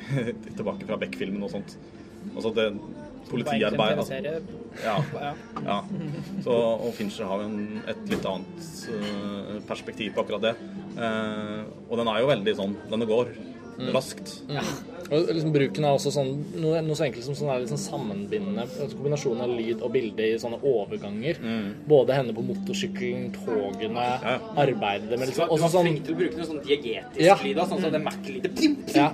[0.58, 1.78] tilbake fra Beck-filmen og sånt.
[2.34, 2.70] Altså det
[3.28, 4.00] politiarbeid.
[4.00, 4.18] Altså.
[4.84, 4.96] Ja,
[5.66, 5.78] ja.
[6.44, 10.54] Så, og Fincher har jo en, et litt annet uh, perspektiv på akkurat det.
[10.96, 13.90] Uh, og den er jo veldig sånn Denne går mm.
[13.94, 14.40] raskt.
[14.50, 14.64] Ja.
[15.10, 16.30] Og liksom Bruken av også sånn,
[16.62, 20.28] noe, noe, så enkelt som sånn er liksom sammenbindende altså kombinasjon av lyd og bilde
[20.28, 21.40] i sånne overganger.
[21.42, 21.64] Mm.
[21.90, 24.36] Både henne på motorsykkelen, togene, ja.
[24.64, 27.38] arbeidet med liksom, Du var sånn, flink til å bruke noe sånn diegetisk ja.
[27.42, 28.64] lyd, sånn som det Mac-lydet.
[28.94, 29.08] Ja.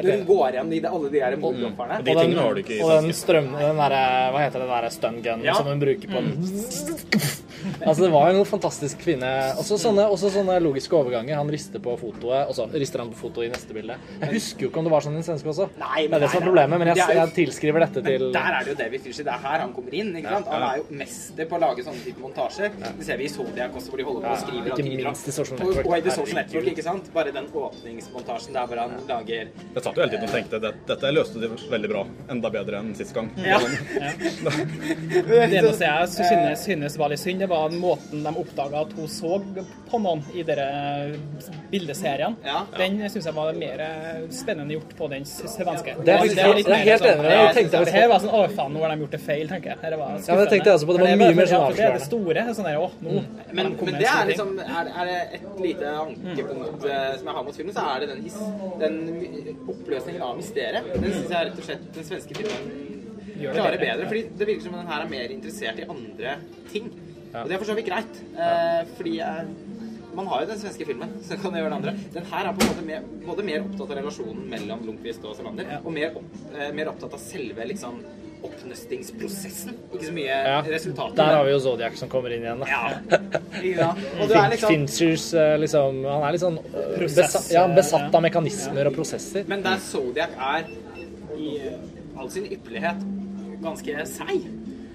[0.00, 2.00] Hun går igjen i alle de der volddumferne.
[2.00, 2.04] Mm.
[2.06, 3.52] De tingene har du ikke i Og den strøm...
[3.60, 4.02] Den derre
[4.34, 5.56] Hva heter det der stun gun ja.
[5.58, 7.40] som hun bruker på mm.
[7.80, 11.38] Altså, det var jo noe fantastisk kvinne Også sånne, også sånne logiske overganger.
[11.40, 13.96] Han rister på fotoet, og så rister han på fotoet i neste bilde.
[14.20, 15.68] Jeg husker jo ikke om det var sånn i den svenske også.
[15.80, 18.36] Nei, men det er det som er problemet, men jeg, jeg tilskriver dette til Men
[18.36, 19.26] der er det jo David Fischer.
[19.28, 20.12] Det er her han kommer inn.
[20.20, 20.50] ikke sant?
[20.54, 22.76] Han er jo mester på å lage sånne type montasjer.
[22.86, 25.36] Det ser vi i Zodiac også, hvor de holder på og skriver Ikke minst i
[25.36, 25.84] Social Network.
[25.84, 27.10] Og, og i The Social Network, ikke sant?
[27.14, 30.82] Bare den åpningsmontasjen der hvor han lager Jeg satt jo hele tiden og tenkte at
[30.90, 32.04] dette løste de veldig bra.
[32.32, 33.30] Enda bedre enn sist gang.
[33.44, 33.58] Ja.
[35.30, 39.08] det eneste jeg synes, synes var litt synd, det var måten de oppdaga at hun
[39.10, 39.38] så
[39.90, 40.66] på noen i dere
[41.72, 42.36] bildeserien.
[42.46, 42.62] Ja.
[42.76, 43.82] Den syns jeg var mer
[44.34, 45.96] spennende gjort på den svenske.
[46.06, 47.66] Det er, det er litt mer helt enig.
[47.74, 49.80] Det her var sånn Å, faen, nå har de gjort det feil, tenker jeg.
[49.82, 50.96] Her var ja, det tenkte jeg også på.
[50.96, 51.80] Det var mye mer sånn avslørende.
[51.80, 52.46] Det er det store.
[52.60, 53.28] Sånn der, å, nå mm.
[53.58, 57.18] men, men det er liksom er, er, det et lite ankepunkt mm.
[57.18, 58.38] som jeg har mot filmen, så er det den, his,
[58.80, 60.94] den oppløsningen av mysteriet.
[60.94, 62.88] Den syns jeg rett og slett den svenske filmen
[63.40, 64.08] klarer bedre.
[64.08, 66.36] Fordi det virker som den her er mer interessert i andre
[66.72, 66.90] ting.
[67.30, 69.50] Og det er for så vidt greit, eh, fordi jeg,
[70.18, 72.08] man har jo den svenske filmen, så kan jeg gjøre det andre.
[72.16, 75.36] Den her er på en måte mer, både mer opptatt av relasjonen mellom Lundqvist og
[75.38, 75.84] Salander, ja.
[75.84, 78.02] og mer, opp, eh, mer, opptatt av selve liksom
[78.40, 79.76] oppnøstingsprosessen.
[79.92, 80.60] Ikke så mye ja.
[80.64, 81.16] resultater.
[81.18, 82.62] Der har vi jo Zodiac som kommer inn igjen.
[82.62, 82.68] Da.
[82.70, 83.20] Ja.
[83.66, 83.88] ja.
[84.16, 88.16] Og du er liksom Finchers eh, liksom Han er litt sånn eh, besatt, ja, besatt
[88.16, 89.44] av mekanismer og prosesser.
[89.50, 90.70] Men der Zodiac er
[91.36, 91.52] i
[92.16, 93.04] all sin ypperlighet
[93.60, 94.48] ganske seig,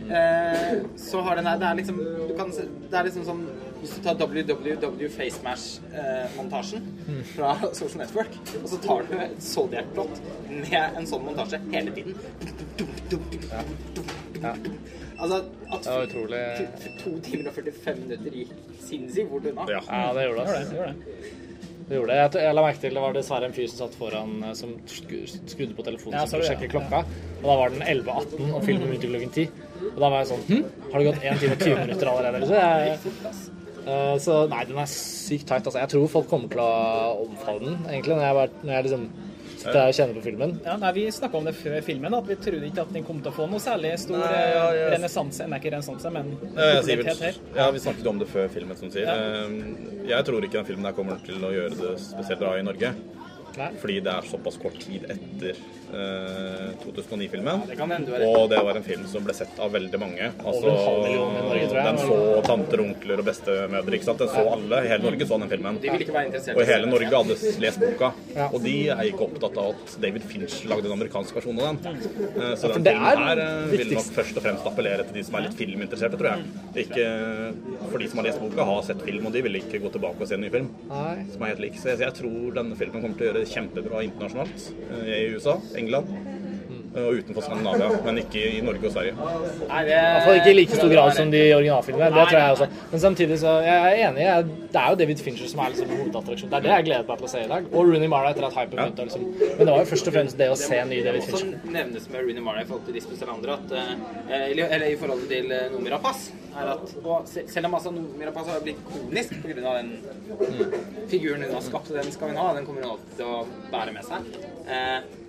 [0.08, 1.98] så har den her Det er liksom
[2.38, 3.46] kan, Det er liksom sånn
[3.86, 6.86] hvis du tar WWW FaceMash-montasjen
[7.36, 12.16] fra Social Network, og så tar du et Zodiac-plott med en sånn montasje hele tiden
[15.20, 15.38] Altså
[15.72, 16.42] at Det var utrolig
[17.04, 19.68] to timer og 45 minutter gikk sinnssykt fort unna.
[19.72, 19.82] Ja.
[19.88, 20.58] Ja, det gjorde det.
[20.72, 21.45] Det gjorde det.
[21.86, 22.18] Det gjorde det.
[22.18, 24.72] Jeg, jeg la merke til det var dessverre en fyr som satt foran eh, som
[24.90, 27.04] skrudde på telefonen Ja, sin for å sjekke klokka.
[27.42, 29.92] Og da var den 11.18, og filmen begynte klokken 10.
[29.92, 32.50] Og da var jeg sånn Hm, har det gått 1 time og 20 minutter allerede?
[32.50, 32.98] Så, Jeg,
[33.86, 35.62] eh, så nei, den er sykt tight.
[35.70, 35.78] Altså.
[35.84, 36.72] Jeg tror folk kommer til å
[37.28, 39.08] omfavne den, egentlig, når jeg, bare, når jeg liksom
[39.58, 40.54] sitter jeg kjenner på filmen.
[40.66, 43.22] Ja, nei, Vi snakka om det før filmen, at vi trodde ikke at den kom
[43.22, 44.88] til å få noe særlig stor Nei, ja, ja.
[44.88, 45.48] eh, renessanse.
[45.48, 47.36] Nei, ikke renessanse, men Ja, popularitet her.
[47.56, 49.06] ja, Vi snakket om det før filmen, som du sier.
[49.10, 50.16] Ja.
[50.16, 52.94] Jeg tror ikke den filmen der kommer til å gjøre det spesielt bra i Norge.
[53.56, 53.70] Nei.
[53.80, 57.62] Fordi det er såpass kort tid etter eh, 2009-filmen.
[57.70, 58.38] Det kan hende du har rett.
[58.38, 60.30] Og det var en film som ble sett av veldig mange.
[60.46, 60.74] Altså.
[61.76, 63.98] Den så tanter, onkler og bestemødre.
[63.98, 64.22] ikke sant?
[64.24, 64.82] Den så alle.
[64.86, 65.80] Hele Norge så den filmen.
[66.56, 68.12] Og hele Norge hadde lest boka.
[68.52, 72.00] Og de er ikke opptatt av at David Finch lagde en amerikansk versjon av den.
[72.36, 75.24] Eh, Så den filmen er her eh, vil nok først og fremst appellere til de
[75.28, 76.86] som er litt filminteresserte, tror jeg.
[76.86, 77.06] Ikke
[77.92, 80.22] for de som har lest boka, har sett film, og de vil ikke gå tilbake
[80.22, 80.70] og se en ny film.
[81.34, 81.80] Som er helt lik.
[81.82, 84.68] Så jeg, tror denne filmen kommer til å gjøre det kjempebra internasjonalt.
[84.92, 86.10] eh, I USA, England
[86.96, 89.16] eh, og utenfor Skandinavia, men ikke i Norge og Sverige.
[89.16, 92.12] Nei, det, I hvert fall ikke i like stor grad som de originalfilmene.
[92.16, 92.68] Det tror jeg også.
[92.92, 94.24] Men samtidig så jeg er enig.
[94.26, 94.46] Jeg,
[94.76, 96.54] det er jo David Fincher som er liksom hovedattraksjonen.
[96.54, 97.68] Det er det jeg gleder meg til å se i dag.
[97.74, 99.10] Og Rooney Mara etter at hypen begynte.
[99.10, 99.28] Liksom.
[99.44, 101.52] Men det var jo først og fremst det å se en ny David Fincher.
[101.52, 103.94] Det må også nevnes med Rooney Mara i forhold til Lisbeth Salander at eh,
[104.46, 108.28] eller, eller i forhold til eh, Noomi Rapace er at og selv om altså Noomi
[108.30, 109.76] Rapace har blitt konisk pga.
[109.76, 109.92] den
[111.12, 113.44] figuren hun har skapt, den skal hun ha, den kommer hun alltid til å
[113.74, 115.25] bære med seg.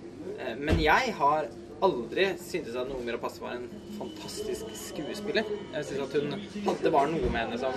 [0.47, 1.49] Eh, men jeg har
[1.83, 3.67] aldri syntes at Noomi Rapace var en
[3.99, 5.47] fantastisk skuespiller.
[5.75, 6.37] Jeg syns at hun
[6.69, 7.75] hadde var noe med henne som,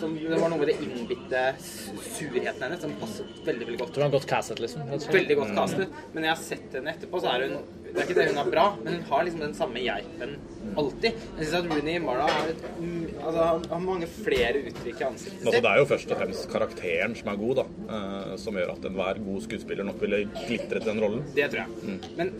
[0.00, 3.94] som Det var noe med det innbitte surheten hennes som passet veldig, veldig godt.
[3.94, 4.84] Du er godt castet, liksom.
[5.12, 5.96] Veldig godt castet.
[6.12, 7.56] Men når jeg har sett henne etterpå, så er hun
[7.94, 10.32] Det er ikke det hun er bra, men hun har liksom den samme geipen
[10.80, 11.12] alltid.
[11.38, 15.06] Jeg syns at Rooney Mara har et mm, Altså, han har mange flere uttrykk i
[15.06, 17.66] ansiktet Altså, det er jo først og fremst karakteren som er god, da.
[17.98, 21.22] eh, som gjør at enhver god skuespiller nok ville glitret i den rollen.
[21.36, 22.00] Det tror jeg.
[22.18, 22.32] Men,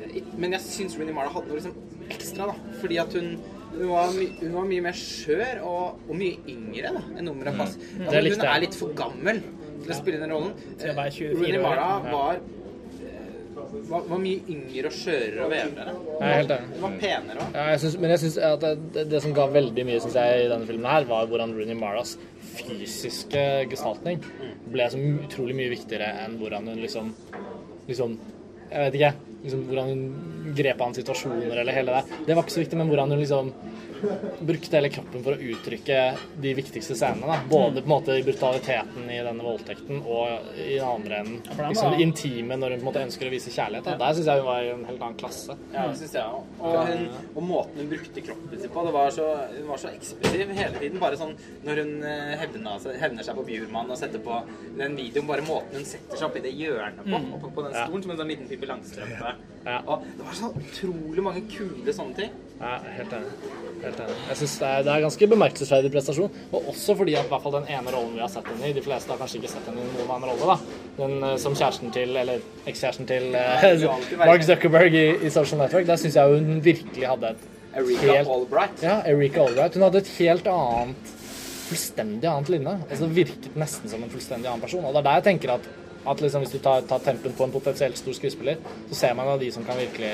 [0.43, 2.75] men jeg syns Rooney Mara hadde noe liksom ekstra, da.
[2.83, 3.37] Fordi at hun
[3.75, 7.57] hun var, my, hun var mye mer skjør og, og mye yngre da, enn nummeret
[7.57, 7.63] mm.
[7.65, 9.41] Altså, Det hun er litt for gammel
[9.85, 10.53] til å spille den rollen.
[10.81, 12.39] 24 Rooney Mara var,
[13.05, 13.59] eh,
[13.91, 15.97] var, var mye yngre og skjørere og vevere.
[16.21, 16.55] Er.
[16.77, 17.59] Hun var penere òg.
[17.59, 20.49] Ja, men jeg synes at det, det, det som ga veldig mye synes jeg, i
[20.55, 22.17] denne filmen, her, var hvordan Rooney Maras
[22.55, 24.23] fysiske gestaltning
[24.71, 27.13] ble så utrolig mye viktigere enn hvordan hun liksom
[27.89, 28.19] liksom
[28.71, 29.34] Jeg vet ikke.
[29.45, 32.21] Liksom Hvordan hun grep an situasjoner eller hele det.
[32.27, 33.53] Det var ikke så viktig, men hvordan hun liksom
[34.45, 35.99] brukte hele kroppen for å uttrykke
[36.45, 37.27] de viktigste scenene.
[37.31, 37.39] Da.
[37.51, 41.41] Både på en måte i brutaliteten i denne voldtekten og i den andre enden.
[41.71, 43.85] Liksom det intime når hun på en måte ønsker å vise kjærlighet.
[43.89, 43.97] Da.
[44.05, 45.57] Der syns jeg hun var i en helt annen klasse.
[45.75, 46.53] Ja, det syns jeg òg.
[46.61, 49.93] Og, hun- og måten hun brukte kroppen sin på, det var så, hun var så
[49.95, 51.01] ekspressiv hele tiden.
[51.03, 54.41] Bare sånn når hun eh, hevna hevner seg på Bjurmann og setter på
[54.79, 57.73] den videoen, bare måten hun setter seg opp i det hjørnet på, oppe på den
[57.75, 57.87] Ja.
[57.87, 59.35] stolen, som en sånn liten Pippi Langstrømpe.
[59.65, 59.79] Ja.
[59.89, 62.31] Og det var så utrolig mange kule sånne ting.
[62.61, 63.33] Ja, helt enig.
[63.85, 64.17] Helt enig.
[64.31, 66.39] Jeg synes det er, det er ganske bemerkelsesverdig prestasjon.
[66.53, 68.77] Og også fordi at i hvert fall den ene rollen vi har sett henne i
[68.77, 70.55] De fleste har kanskje ikke sett henne i noen annen rolle.
[70.55, 70.79] da.
[71.03, 75.87] Den eh, som kjæresten til, eller ekskjæresten til være- Mark Zuckerberg i, i Social Network.
[75.91, 78.83] Der syns jeg hun virkelig hadde et Erika helt Albright.
[78.87, 79.75] Ja, Erika Albright.
[79.75, 81.15] Hun hadde et helt annet
[81.65, 84.85] Fullstendig annet linje Altså virket nesten som en fullstendig annen person.
[84.85, 85.69] Og det er der jeg tenker at,
[86.13, 89.31] at liksom, hvis du tar, tar tempen på en potensielt stor skuespiller, så ser man
[89.33, 90.11] av de som kan virkelig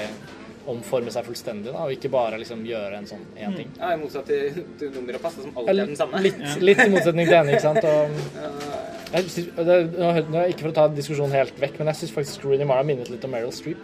[0.69, 3.71] omforme seg fullstendig, da, og ikke bare liksom gjøre en sånn én ting.
[3.79, 6.21] Ja, I motsatt til, til nummer og passe, som alltid er den samme.
[6.25, 7.87] Litt, litt i motsetning til henne, ikke sant.
[7.89, 8.19] Og,
[9.15, 12.45] jeg, synes- det, nå, ikke for å ta diskusjonen helt vekk, men jeg syns faktisk
[12.47, 13.81] Rooney Mara minnet litt om Meryl Streep.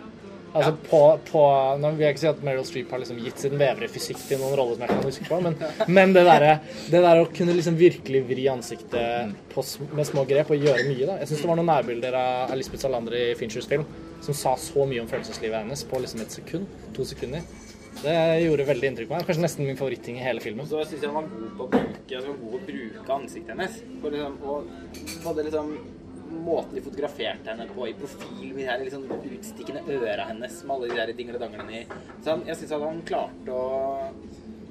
[0.57, 1.41] Altså på, på,
[1.83, 4.39] nå vil jeg ikke si at Meryl Streep har liksom gitt sin vevre fysikk til
[4.41, 5.59] noen rolle som jeg kan huske på, men,
[5.99, 6.55] men det derre
[6.89, 11.05] det der å kunne liksom virkelig vri ansiktet på, med små grep og gjøre mye,
[11.11, 11.19] da.
[11.21, 13.85] Jeg syns det var noen nærbilder av av Lisbeth Salander i Finchers film
[14.25, 16.71] som sa så mye om følelseslivet hennes på liksom et sekund.
[16.97, 17.45] To sekunder.
[17.97, 19.29] Det gjorde veldig inntrykk på meg.
[19.29, 20.69] Kanskje nesten min favoritting i hele filmen.
[20.69, 23.79] Så syns jeg han var god på å bruke, altså, god å bruke ansiktet hennes.
[24.03, 25.71] For liksom, og både liksom
[26.47, 30.91] måten de fotograferte henne på i profil, med de liksom utstikkende øra hennes med alle
[30.91, 31.85] de der dingledanglene i.
[32.21, 33.71] Så han, jeg syns at han klarte å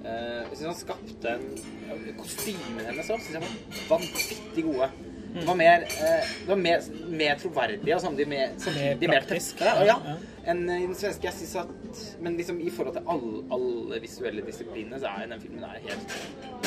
[0.04, 4.92] eh, Jeg syns han skapte en Kostymene hennes òg syns jeg var vanvittig gode.
[5.36, 9.74] Det var mer, eh, det var mer, mer troverdig og samtidig mer, samtidig mer tøffere,
[9.86, 10.16] ja, Ja.
[10.48, 11.24] enn i den svenske.
[11.28, 15.42] Jeg synes at Men liksom i forhold til alle, alle visuelle disiplinene, så er den
[15.42, 16.16] filmen helt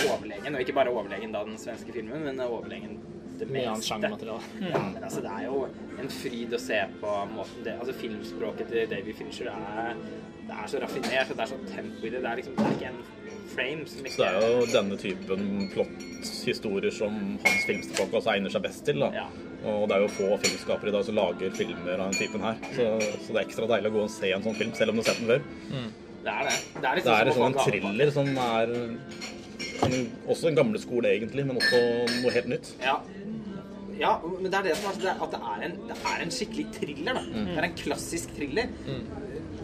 [0.08, 0.54] overlegen.
[0.54, 2.98] Og ikke bare overlegen da den svenske filmen, men overlegen
[3.40, 3.90] det Mye annet meste.
[3.92, 4.42] sjangermateriale.
[4.72, 5.60] Ja, men altså, det er jo
[6.02, 9.94] en fryd å se på måten det Altså, filmspråket til Davy Fincher er
[10.48, 12.22] Det er så raffinert, og det er så tempo i det.
[12.24, 13.02] Det er liksom Det er ikke en
[13.48, 18.52] frame som ikke Så det er jo denne typen plott-historier som hans filmspråk også egner
[18.54, 19.00] seg best til.
[19.04, 19.10] da.
[19.16, 19.26] Ja.
[19.68, 22.60] Og det er jo få filmskapere i dag som lager filmer av den typen her.
[22.76, 22.86] Så,
[23.24, 25.02] så det er ekstra deilig å gå og se en sånn film, selv om du
[25.02, 25.42] har sett den før.
[26.28, 26.54] Det er det.
[26.58, 28.72] Det er, Det liksom er som en sånn thriller som er
[29.86, 29.94] en,
[30.28, 31.80] også en gamle skole, egentlig, men også
[32.22, 32.72] noe helt nytt.
[32.82, 32.96] Ja.
[33.98, 36.24] ja, men det er det som er det er at det er en, det er
[36.24, 37.20] en skikkelig thriller.
[37.20, 37.24] da.
[37.28, 37.48] Mm.
[37.50, 38.74] Det er en klassisk thriller.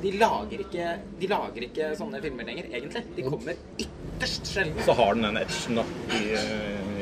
[0.04, 0.88] De, lager ikke,
[1.20, 3.04] de lager ikke sånne filmer lenger, egentlig.
[3.16, 4.82] De kommer ytterst sjelden.
[4.84, 5.86] Så har den den edgen da,
[6.18, 6.24] i,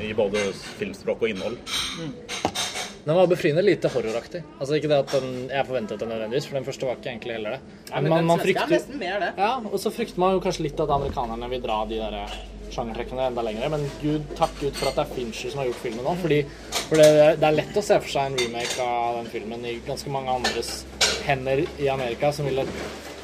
[0.08, 0.44] i både
[0.78, 1.58] filmspråk og innhold.
[3.04, 4.44] Den var befriende lite horroraktig.
[4.60, 7.34] Altså ikke det at den, Jeg forventet den nødvendigvis, for den første var ikke egentlig
[7.34, 7.76] heller det.
[7.90, 9.30] Ja, men man, man er frykter mer det.
[9.38, 12.36] Ja, og så frykter man jo kanskje litt at amerikanerne vil dra de der
[12.72, 13.68] sjangertrekkene enda lenger.
[13.74, 16.14] Men gud, takk Gud for at det er Fincher som har gjort filmen nå.
[16.22, 16.40] Fordi,
[16.78, 17.08] for det,
[17.42, 20.38] det er lett å se for seg en remake av den filmen i ganske mange
[20.38, 20.72] andres
[21.26, 22.64] hender i Amerika som ville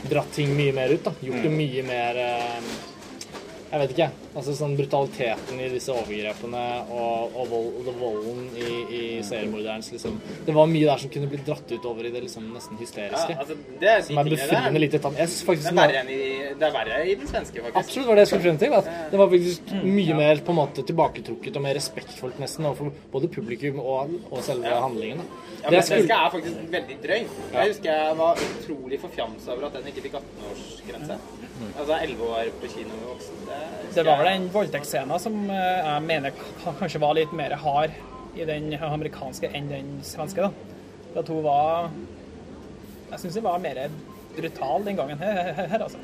[0.09, 1.05] dratt ting mye mer ut.
[1.07, 1.15] da.
[1.25, 2.73] Gjort det mye mer eh,
[3.69, 4.11] Jeg vet ikke.
[4.39, 6.63] Altså sånn Brutaliteten i disse overgrepene
[6.95, 11.11] og, og, vold, og det volden i, i seriemorderens liksom Det var mye der som
[11.15, 13.37] kunne blitt dratt ut over i det liksom nesten Ja, hysteriske.
[13.43, 15.19] altså, det er de som er befriende lite tatt.
[15.19, 15.27] Det
[15.59, 16.21] er verre enn i,
[16.61, 17.81] det er verre i den svenske, faktisk.
[17.83, 18.79] Absolutt var det jeg skulle frem til.
[19.13, 23.31] Det var faktisk mye mer på en måte tilbaketrukket og mer respektfullt nesten overfor både
[23.35, 24.81] publikum og, og selve Ja.
[24.85, 25.21] handlingen.
[25.59, 27.23] Ja, Det men jeg svenske er faktisk veldig drøy.
[27.53, 31.17] Jeg husker jeg var utrolig forfjamsa over at den ikke fikk 18-årsgrense.
[31.79, 33.25] Altså 11 år på kino med.
[33.49, 36.33] Det, Det var vel jeg- den voldtektsscenen som eh, jeg mener
[36.81, 37.91] kanskje var litt mer hard
[38.37, 40.43] i den amerikanske enn den svenske.
[40.43, 40.51] da.
[41.19, 41.91] At hun var
[43.11, 43.89] Jeg syns hun var mer
[44.37, 45.99] brutal den gangen her, her, altså.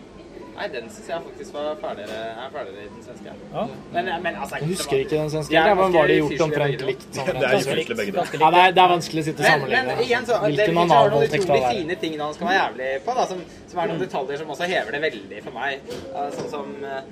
[0.55, 3.33] Nei, den syns jeg faktisk var ferdigere, er ferdigere i den svenske.
[3.53, 3.65] Ja.
[3.93, 5.53] Men, men altså jeg husker ikke den svenske.
[5.55, 7.07] Ja, men var det gjort omtrent likt?
[7.13, 9.85] Det er Ganske likt, ja, det, er, det er vanskelig å sitte og Men, sammenligne.
[9.91, 11.77] men igjen, så Hvilken har noen utrolig var det?
[11.77, 14.55] fine ting da han skal være jævlig på, da, som, som er noen detaljer som
[14.55, 15.93] også hever det veldig for meg.
[16.39, 17.03] Sånn som eh,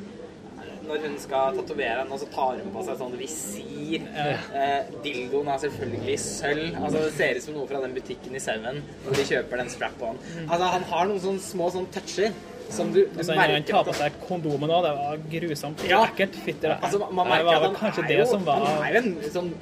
[0.87, 4.07] når hun skal tatovere henne, og så tar hun på seg sånn visir.
[4.17, 6.79] Eh, dildoen er selvfølgelig sølv.
[6.83, 9.73] Altså, det ser ut som noe fra den butikken i Seven hvor de kjøper den
[9.73, 10.21] strap-on.
[10.49, 12.35] Altså, han har noen sånne små sånne toucher
[12.73, 14.87] som du, du Altså, han tar på seg kondomen òg.
[14.87, 15.83] Det var grusomt.
[15.89, 16.05] Ja.
[16.09, 16.39] Ekkelt.
[16.45, 16.87] Fytti rakkeren.
[16.89, 19.53] Altså, man merker at han er det jo, som var Han er jo en sånn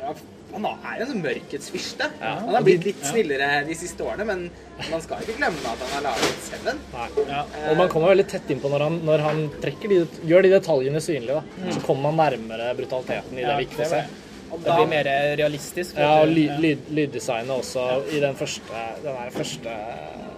[0.52, 2.08] han er jo en sånn mørkets fyrste.
[2.20, 4.46] Han har blitt litt snillere de siste årene, men
[4.90, 6.80] man skal ikke glemme at han har laget Seven.
[7.28, 7.44] ja.
[7.70, 11.40] Og man kommer veldig tett innpå når han, når han de, gjør de detaljene synlige.
[11.40, 11.72] Da.
[11.76, 14.02] Så kommer man nærmere brutaliteten i det Ja, vi ikke får se.
[14.50, 15.06] Og Det blir mer
[15.38, 15.94] realistisk.
[15.96, 16.34] Ja, og du.
[16.34, 19.74] lyd, lyd, lyddesignet også i den første, den første,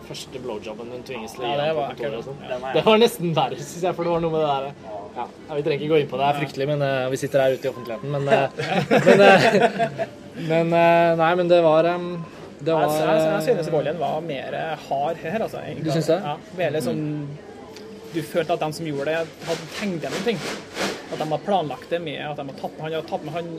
[0.09, 2.43] første blowjobben hun tvinges til å Ja, gi det var sånn.
[2.75, 5.63] Det var nesten verre, syns jeg, for det var noe med det der ja, Vi
[5.63, 7.69] trenger ikke gå inn på det, det er fryktelig, men uh, vi sitter her ute
[7.69, 8.09] i offentligheten.
[8.15, 8.49] Men, uh,
[9.07, 10.03] men, uh,
[10.49, 10.73] men
[11.21, 12.07] Nei, men det var um,
[12.63, 14.57] Det var jeg, jeg jeg synes volden var mer
[14.89, 15.61] hard her, altså.
[15.61, 15.85] egentlig.
[15.91, 16.19] Du synes det?
[16.25, 17.03] Ja, veldig sånn
[18.15, 20.41] Du følte at de som gjorde det, hadde tenkt gjennom ting.
[21.13, 23.51] At de hadde planlagt det med at de hadde tatt, han hadde tatt med han,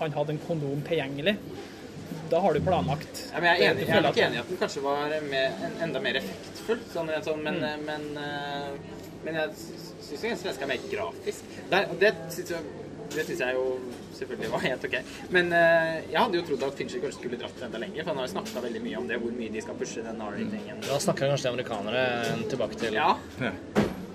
[0.00, 1.36] han hadde en kondom tilgjengelig.
[2.32, 3.24] Da har du planlagt.
[3.32, 5.56] Ja, men jeg er, enig, jeg er nok enig i at den kanskje var mer,
[5.84, 6.78] enda mer effektfull.
[6.94, 7.84] Sånn, sånn, men, Mm.
[7.86, 8.06] men,
[9.26, 11.58] men jeg syns jo den svenske er mer grafisk.
[11.72, 12.62] Der, det syns jeg,
[13.12, 13.64] det synes jeg jo
[14.16, 14.96] selvfølgelig var helt OK.
[15.34, 18.12] Men uh, jeg hadde jo trodd at Fincher kanskje skulle dratt det enda lenger, for
[18.12, 20.82] han har jo snakka veldig mye om det, hvor mye de skal pushe den R-ratingen.
[20.86, 22.04] Da snakker kanskje de amerikanere
[22.52, 23.14] tilbake til Ja.
[23.42, 23.52] Ja.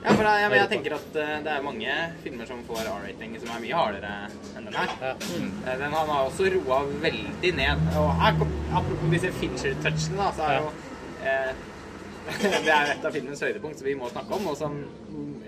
[0.08, 3.50] Ja, for jeg, jeg tenker at uh, det er mange filmer som får R-rating som
[3.52, 4.12] er mye hardere
[4.56, 4.94] enn den her.
[5.02, 5.16] Ja.
[5.18, 7.82] Eh, Den han har også roa veldig ned.
[8.00, 10.70] Og her kom, apropos disse Fincher-touchene, da, så er jo
[11.28, 11.52] eh,
[12.68, 14.80] Det er et av filmens høydepunkt som vi må snakke om, og som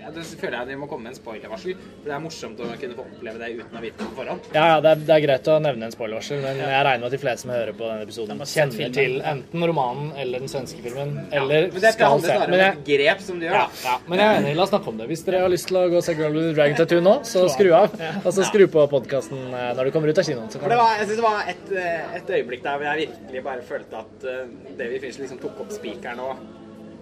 [0.00, 1.74] ja, det føler jeg det må komme med en spoilervarsel.
[1.76, 4.46] For det er morsomt å kunne få oppleve det uten å vite det på forhånd.
[4.54, 7.08] Ja, ja, det er, det er greit å nevne en spoilervarsel, men jeg regner med
[7.10, 8.94] at de fleste som hører på denne episoden, De kjenner filmen.
[8.96, 12.38] til enten romanen eller den svenske filmen, eller Men det skal se.
[12.46, 14.92] Men jeg, grep som du gjør, ja, ja, men jeg er enig, la oss snakke
[14.92, 15.10] om det.
[15.10, 17.44] Hvis dere har lyst til å gå og se Girl with Dragon Tattoo nå, så
[17.52, 17.98] skru av.
[18.24, 20.48] Og så skru på podkasten når du kommer ut av kinoen.
[20.52, 23.04] Så For det var, jeg synes det var et, eh, et øyeblikk der hvor jeg
[23.04, 26.40] virkelig bare følte at uh, David Fincher liksom tok opp spikeren og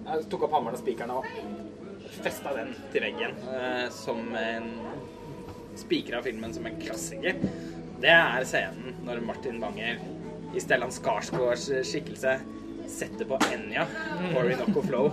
[0.09, 1.25] eh, tok opp hammeren og spikeren og
[2.19, 4.69] festa den til veggen eh, som en
[5.79, 7.37] spikra filmen som en klassiker.
[7.99, 9.99] Det er scenen når Martin Banger
[10.55, 12.39] i Stellan Skarsgårds skikkelse
[12.89, 13.85] setter på Enja,
[14.37, 15.11] Orinoco Flow,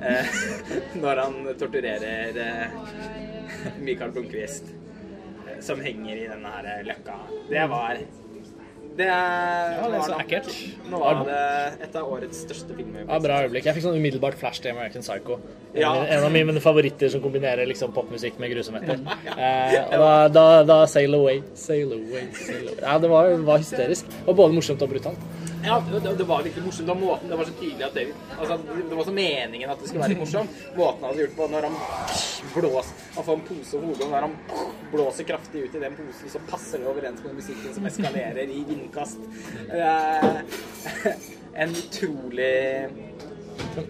[0.00, 0.26] eh,
[1.02, 2.78] når han torturerer eh,
[3.84, 4.72] Michael Blomkvist,
[5.60, 7.18] som henger i denne her løkka.
[7.50, 8.00] Det var
[8.94, 10.50] Det er, det er så var ekkelt.
[10.92, 11.38] Noe av det,
[11.82, 13.66] et av årets største Ja, bra øyeblikk.
[13.66, 15.40] Jeg fikk sånn umiddelbart flash til American Psycho.
[15.74, 15.90] En, Ja.
[16.04, 19.00] en av mine favoritter som kombinerer liksom popmusikk med grusomheter.
[19.34, 22.76] Eh, og da, da, da Sail Away, Sail Away, Sail Away.
[22.82, 24.06] Ja, det var, var hysterisk.
[24.28, 25.18] Og både morsomt og brutalt.
[25.64, 26.86] Ja, det, det var virkelig morsomt.
[26.86, 28.58] Det var måten det var så tydelig at David altså,
[28.90, 30.50] Det var så meningen at det skulle være morsomt.
[30.76, 31.78] Måten han hadde gjort på når han
[32.54, 34.36] blåser Han får en pose over hodet, og når han
[34.92, 38.60] blåser kraftig ut i den posen, så passer det overens med musikken som eskalerer i
[38.68, 39.18] vindkast.
[39.72, 40.30] Eh,
[41.64, 42.54] en utrolig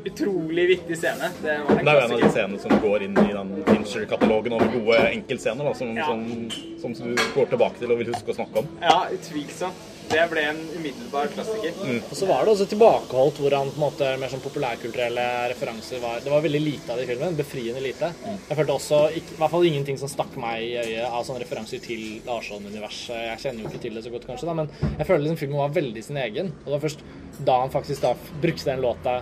[0.05, 1.29] Utrolig viktig scene.
[1.43, 4.53] Det var Det er jo en av de scenene som går inn i den Fincher-katalogen
[4.57, 6.07] over gode enkeltscener, da, som, Ja.
[6.07, 8.69] som, som du går tilbake til og vil huske å snakke om.
[8.81, 9.94] Ja, utvilsomt.
[10.11, 11.77] Det ble en umiddelbar klassiker.
[11.99, 16.21] Og så var det også tilbakeholdt hvordan på en måte mer sånn populærkulturelle referanser var
[16.25, 17.39] Det var veldig lite av det i filmen.
[17.39, 18.11] Befriende lite.
[18.25, 21.43] Jeg følte også ikke, i hvert fall ingenting som stakk meg i øyet av sånne
[21.43, 23.17] referanser til Larsson-universet.
[23.31, 25.63] Jeg kjenner jo ikke til det så godt, kanskje, da, men jeg føler liksom filmen
[25.65, 26.53] var veldig sin egen.
[26.63, 27.07] Og det var først
[27.49, 28.15] da han faktisk da
[28.45, 29.19] brukte den låta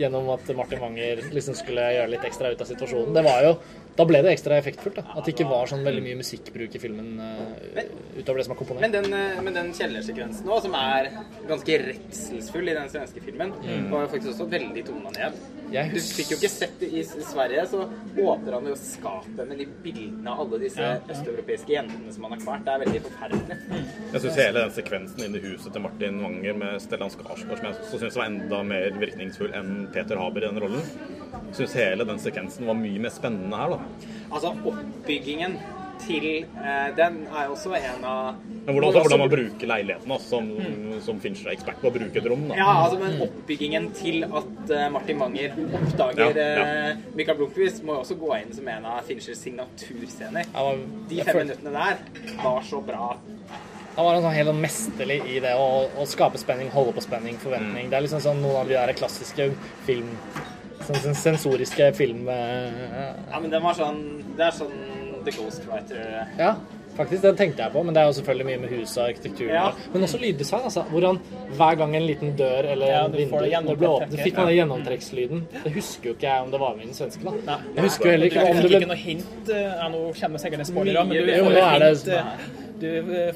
[0.00, 3.14] gjennom at Martin Wanger liksom skulle gjøre litt ekstra ut av situasjonen.
[3.16, 3.52] Det var jo
[3.96, 4.98] Da ble det ekstra effektfullt.
[5.00, 8.54] da At det ikke var sånn veldig mye musikkbruk i filmen eh, utover det som
[8.54, 8.84] er komponert.
[8.84, 11.08] Men den, eh, men den kjellersekvensen òg, som er
[11.48, 13.54] ganske redselsfull i den svenske filmen,
[13.90, 15.38] var jo faktisk også veldig tona ned.
[15.66, 17.80] Du fikk jo ikke sett det i Sverige, så
[18.22, 22.44] åpner han jo skapet med de bildene av alle disse østeuropeiske jentene som han har
[22.44, 22.64] kvalt.
[22.66, 23.58] Det er veldig forferdelig.
[24.12, 27.66] Jeg syns hele den sekvensen inne i huset til Martin Wanger med Stellan Skarsgård, som
[27.70, 30.86] jeg også synes var enda mer virkningsfull enn Peter Haber i den rollen,
[31.56, 33.85] syns hele den sekvensen var mye mer spennende her, da.
[34.30, 35.56] Altså, oppbyggingen
[36.02, 40.18] til eh, Den er også en av Men hvordan, altså, hvordan man bruker leiligheten da,
[40.20, 40.48] som,
[41.06, 42.42] som Fincher er ekspert på å bruke et rom.
[42.50, 42.58] da.
[42.58, 46.66] Ja, altså, men oppbyggingen til at uh, Martin Wanger oppdager Ja, ja.
[46.96, 50.50] Uh, Michael Blomkvist, må jo også gå inn som en av Finchers signaturscener.
[50.52, 53.14] Ja, var- De fem følte- minuttene der var så bra.
[53.96, 57.38] Han var en sånn helt mesterlig i det å, å skape spenning, holde på spenning,
[57.40, 57.88] forventning.
[57.88, 59.48] Det er liksom sånn noen av de der klassiske
[59.88, 60.10] film...
[60.86, 62.28] Sånn, sensoriske film...
[62.30, 62.80] eh,
[63.32, 64.00] Ja, men den var sånn
[64.36, 64.74] Det er sånn
[65.26, 66.52] The Ghostwriter Ja,
[66.96, 69.50] faktisk, det tenkte jeg på, men det er jo selvfølgelig mye med huset og arkitekturen.
[69.52, 69.64] Ja.
[69.92, 70.84] Men også lyddesign, altså.
[70.88, 71.18] Hvor han
[71.58, 74.56] hver gang en liten dør eller Ja, en vindu det ble åpnet, fikk man den
[74.60, 75.42] gjennomtrekkslyden.
[75.64, 77.34] Det husker jo ikke jeg om det var med i den svenske, da.
[77.50, 77.58] Nei.
[77.76, 80.04] Jeg husker jo heller ikke om fikk det ikke ble noe hint eh, ja, Nå
[80.20, 82.48] kommer sikkert en spoiler, men du får jo hint, eh,
[82.86, 82.88] du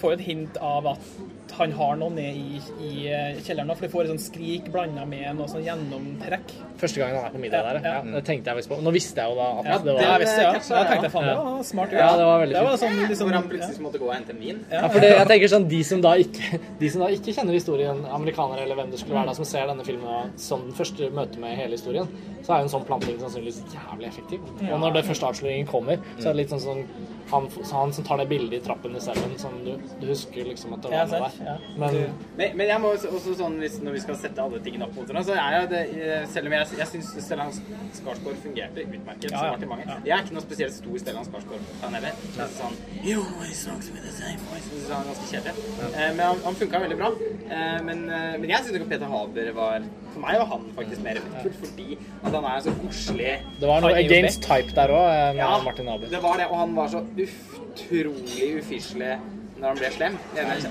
[0.04, 1.12] får et hint av at
[1.61, 3.70] han har noe ned i, i eh, kjelleren.
[3.77, 6.55] For du får et sånt skrik blanda med noe sånn gjennomtrekk.
[6.81, 7.81] første gangen han er på middag der.
[7.85, 8.14] Ja, ja.
[8.16, 8.79] det tenkte jeg faktisk på.
[8.87, 10.53] Nå visste jeg jo da at Ja, det var det visste, ja.
[10.57, 11.44] Da tenkte jeg faen, det Ja.
[11.44, 11.92] var smart.
[11.92, 13.51] Ja, det var veldig det var sånn, liksom, Hvor han ja.
[13.53, 14.64] plutselig måtte gå og hente en vin.
[14.70, 17.59] Ja, for det, jeg tenker sånn, de som, da ikke, de som da ikke kjenner
[17.61, 21.11] historien, amerikanere eller hvem det skulle være, da, som ser denne filmen som den første
[21.14, 22.09] møte med hele historien,
[22.42, 24.40] så er jo en sånn planting sannsynligvis jævlig effektiv.
[24.70, 26.85] Og når det første avsløringen kommer, så er det litt sånn sånn
[27.31, 30.75] han, han som tar det bildet i trappen i selven som du, du husker liksom
[30.75, 31.49] at det var noe sant, der.
[31.50, 31.56] Ja.
[31.82, 31.96] Men
[32.38, 34.94] Men, men jeg må også, også sånn, hvis, når vi skal sette alle tingene opp
[34.96, 37.50] mot hverandre, så er jo det eh, Selv om jeg, jeg syns Stellan
[37.98, 39.68] Skarsgård fungerte utmerket Ja, ja.
[39.70, 39.86] Mange.
[40.06, 42.16] Jeg er ikke noe spesielt stor Stellan Skarsgård-fan heller.
[42.36, 42.76] Det er Sånn,
[43.14, 44.66] always talk with the same voice.
[44.70, 45.66] Jeg synes han ganske kjedelig.
[45.90, 47.10] Eh, men han, han funka veldig bra.
[47.50, 51.02] Eh, men, eh, men jeg syns ikke Peter Haber var For meg var han faktisk
[51.04, 53.34] mer effektfull fordi at han er så koselig.
[53.60, 56.10] det var noe against type der òg, med Ja, Martin Haber.
[56.10, 59.12] det var det, og han var så utrolig ufyselig
[59.61, 60.18] når han ble slem.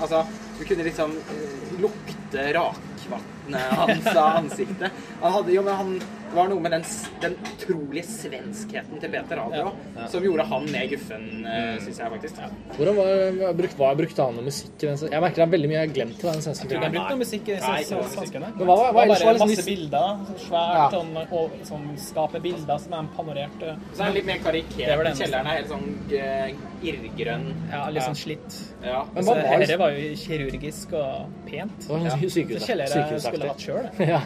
[0.01, 0.23] Altså,
[0.59, 5.03] du kunne liksom eh, lukte rakvannet hans av ansiktet.
[5.21, 5.93] Han hadde jo, men han
[6.29, 6.83] det var noe med den,
[7.23, 9.55] den utrolige svenskheten til Peter òg,
[10.11, 12.41] som gjorde han mer guffen, uh, syns jeg faktisk.
[12.77, 15.01] Hvordan var, brukt, var, brukte han noe musikk i den?
[15.09, 16.95] Jeg merker det er veldig mye jeg har glemt til den svenske Jeg har han
[16.95, 18.51] brukte noe musikk i svenskene.
[18.59, 20.87] Hva hva Det var var bare masse bilder, sånn svært, Ja.
[20.93, 23.61] sånn, og, som skaper bilder som er panorert.
[23.65, 25.15] eh, Så er han litt mer karikert.
[25.19, 27.47] Kjelleren er helt sånn uh, irrgrønn.
[27.71, 28.59] Ja, litt sånn slitt.
[28.85, 29.01] Ja.
[29.15, 29.77] Men hva var det?
[29.79, 31.79] var jo kirurgisk og pent.
[31.83, 33.33] Det var sånn sykehus, Så kjeller jeg sykehusaktig.
[33.33, 33.89] skulle hatt sjøl.
[34.09, 34.21] Ja.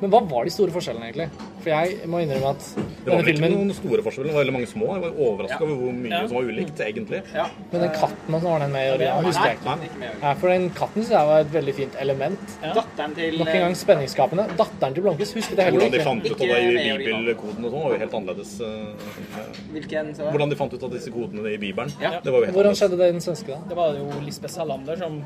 [0.00, 1.30] Men hva var de store forskjellene, egentlig?
[1.66, 4.42] For jeg må innrømme at Det var vel ikke filmen noen store forskjeller, det var
[4.44, 4.86] veldig mange små.
[4.94, 6.20] Jeg var overraska over hvor mye Ja.
[6.28, 7.22] som var ulikt, egentlig.
[7.34, 7.46] ja.
[7.72, 9.22] Men den katten og sånn, var den med i originalen?
[9.22, 10.22] Nei, Husker jeg ikke.
[10.22, 12.38] Ja, for den katten syns jeg var et veldig fint element.
[12.62, 14.46] Datteren til Nok en gang spenningsskapende.
[14.56, 15.90] Datteren til Blomkvist husket jeg heller ikke.
[15.90, 18.60] Hvordan de fant ut av det i bibelkoden og sånn, var jo helt annerledes.
[18.60, 20.30] eh, Hvilken så?
[20.30, 22.20] Hvordan de fant ut av disse kodene i Bibelen, Ja.
[22.20, 22.78] det var jo helt Hvordan annerledes.
[22.78, 23.58] skjedde det i den svenske, da?
[23.68, 25.24] Det var jo Lisbeth Salander som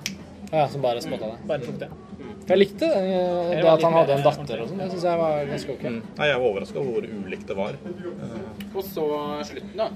[0.52, 1.46] Ja, som bare spotta det.
[1.46, 1.88] bare tok det.
[2.50, 4.78] Jeg likte det, det at han hadde en datter og sånn.
[4.80, 5.82] Det syns jeg var ganske ok.
[5.86, 5.98] Mm.
[6.18, 7.76] Nei, jeg var overraska over hvor ulikt det var.
[8.74, 9.04] Og så
[9.46, 9.86] slutten, da.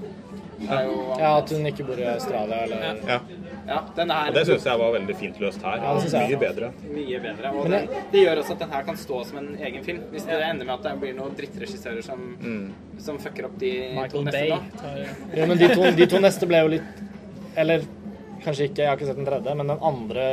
[0.65, 3.19] Jo Ja, At hun ikke bor i Australia, eller Ja.
[3.67, 5.77] Ja, den er Og det syns jeg var veldig fint løst her.
[5.83, 6.71] Ja, det synes jeg Mye bedre.
[6.95, 7.51] mye bedre.
[7.59, 7.81] Og det,
[8.13, 10.01] det gjør også at den her kan stå som en egen film.
[10.13, 12.73] Hvis det ender med at det blir noen drittregissører som, Mm.
[13.01, 13.73] som fucker opp de
[14.13, 14.61] to neste, Bay da.
[15.35, 17.03] Ja, men de to, de to neste ble jo litt
[17.57, 17.83] Eller
[18.45, 20.25] kanskje ikke, jeg har ikke sett den tredje, men den andre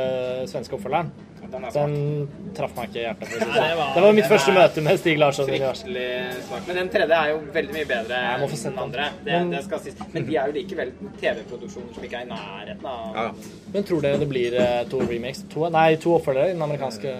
[0.50, 1.10] svenske oppfølgeren,
[1.52, 3.28] Den den traff meg ikke i hjertet.
[3.28, 3.76] Nei, det sånn.
[3.76, 5.46] var- det var mitt første møte med Stig Larsson.
[5.50, 9.08] Men den tredje er jo veldig mye bedre enn den andre.
[9.24, 9.94] Det, Men- det skal sies.
[10.14, 13.32] Men de er jo likevel TV-produksjoner som ikke er i nærheten av Ja.
[13.74, 15.42] Men tror dere det blir eh, to remakes?
[15.50, 17.12] To, nei, to oppfølgere i den amerikanske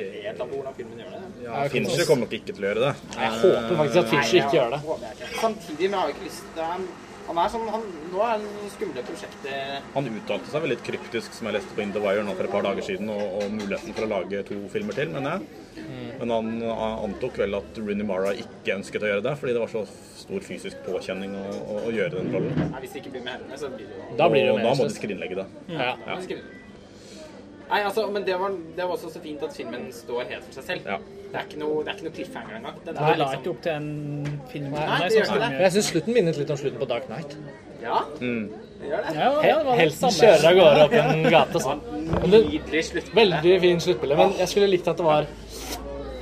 [0.00, 1.44] et eller annet hvordan filmen gjør det?
[1.44, 2.94] ja Fincher kommer nok ikke til å gjøre det.
[3.16, 4.80] Jeg håper faktisk at Fincher ikke gjør det.
[5.40, 6.62] Samtidig, men jeg har jo ikke lyst til
[7.30, 11.34] han, er sånn, han, Nå er det skumle prosjekter Han uttalte seg vel litt kryptisk,
[11.36, 13.54] som jeg leste på In The Wire nå for et par dager siden, og, og
[13.54, 15.60] muligheten for å lage to filmer til, mener jeg.
[16.20, 16.48] Men han
[17.06, 19.84] antok vel at Rooney Mara ikke ønsket å gjøre det, fordi det var så
[20.20, 22.58] stor fysisk påkjenning å, å, å gjøre den rollen.
[22.60, 24.58] Nei, Hvis det ikke blir med henne, så blir det jo Da blir det jo
[24.58, 25.46] og da må de skrinlegge det.
[25.72, 25.94] Ja.
[26.10, 26.18] Ja.
[27.70, 30.58] Nei, altså, men det var, det var også så fint at filmen står helt for
[30.58, 30.90] seg selv.
[30.90, 31.19] Ja.
[31.30, 32.78] Det er ikke noe, det er ikke noe cliffhanger engang.
[32.84, 34.70] Det, Det la liksom ikke opp til en film.
[34.72, 35.60] Nei, det sånn gjør ikke det.
[35.64, 37.36] Jeg syns slutten minnet litt om slutten på Dark Knight.
[37.80, 38.50] Ja, Mm.
[38.80, 39.14] det gjør det.
[39.48, 41.80] Ja, Helten kjører av gårde opp en gate sånn.
[42.26, 43.14] Nydelig sluttbilde.
[43.42, 45.26] veldig fin sluttbilde, men jeg skulle likt at det var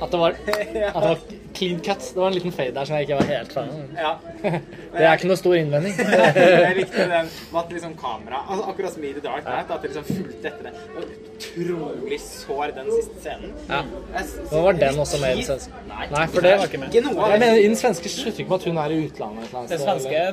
[0.01, 1.17] at det var, at det var
[1.53, 1.99] clean cut.
[2.13, 3.79] Det var en liten fade der som jeg ikke var helt fan av.
[3.99, 4.13] Ja.
[4.89, 5.93] Det er ikke noe stor innvending.
[5.99, 9.83] jeg likte den med at liksom kamera altså Akkurat som i The Dark Night, at
[9.83, 10.71] det liksom fulgte etter det.
[10.97, 13.53] Og utrolig sår den siste scenen.
[13.69, 13.83] Ja.
[14.49, 15.83] Nå var den også med i den svenske.
[15.91, 16.97] Nei, for det var ikke med.
[16.99, 19.45] Jeg mener, I den svenske slutter ikke med at hun er i utlandet.
[19.45, 20.25] et eller Det svenske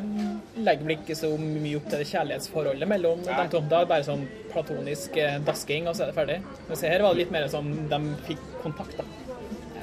[0.66, 3.60] legger vel ikke så mye opp til det kjærlighetsforholdet mellom de to.
[3.68, 6.40] Da er det bare sånn platonisk eh, dasking, og så er det ferdig.
[6.70, 9.25] Mens her var det litt mer sånn de fikk kontakt, da.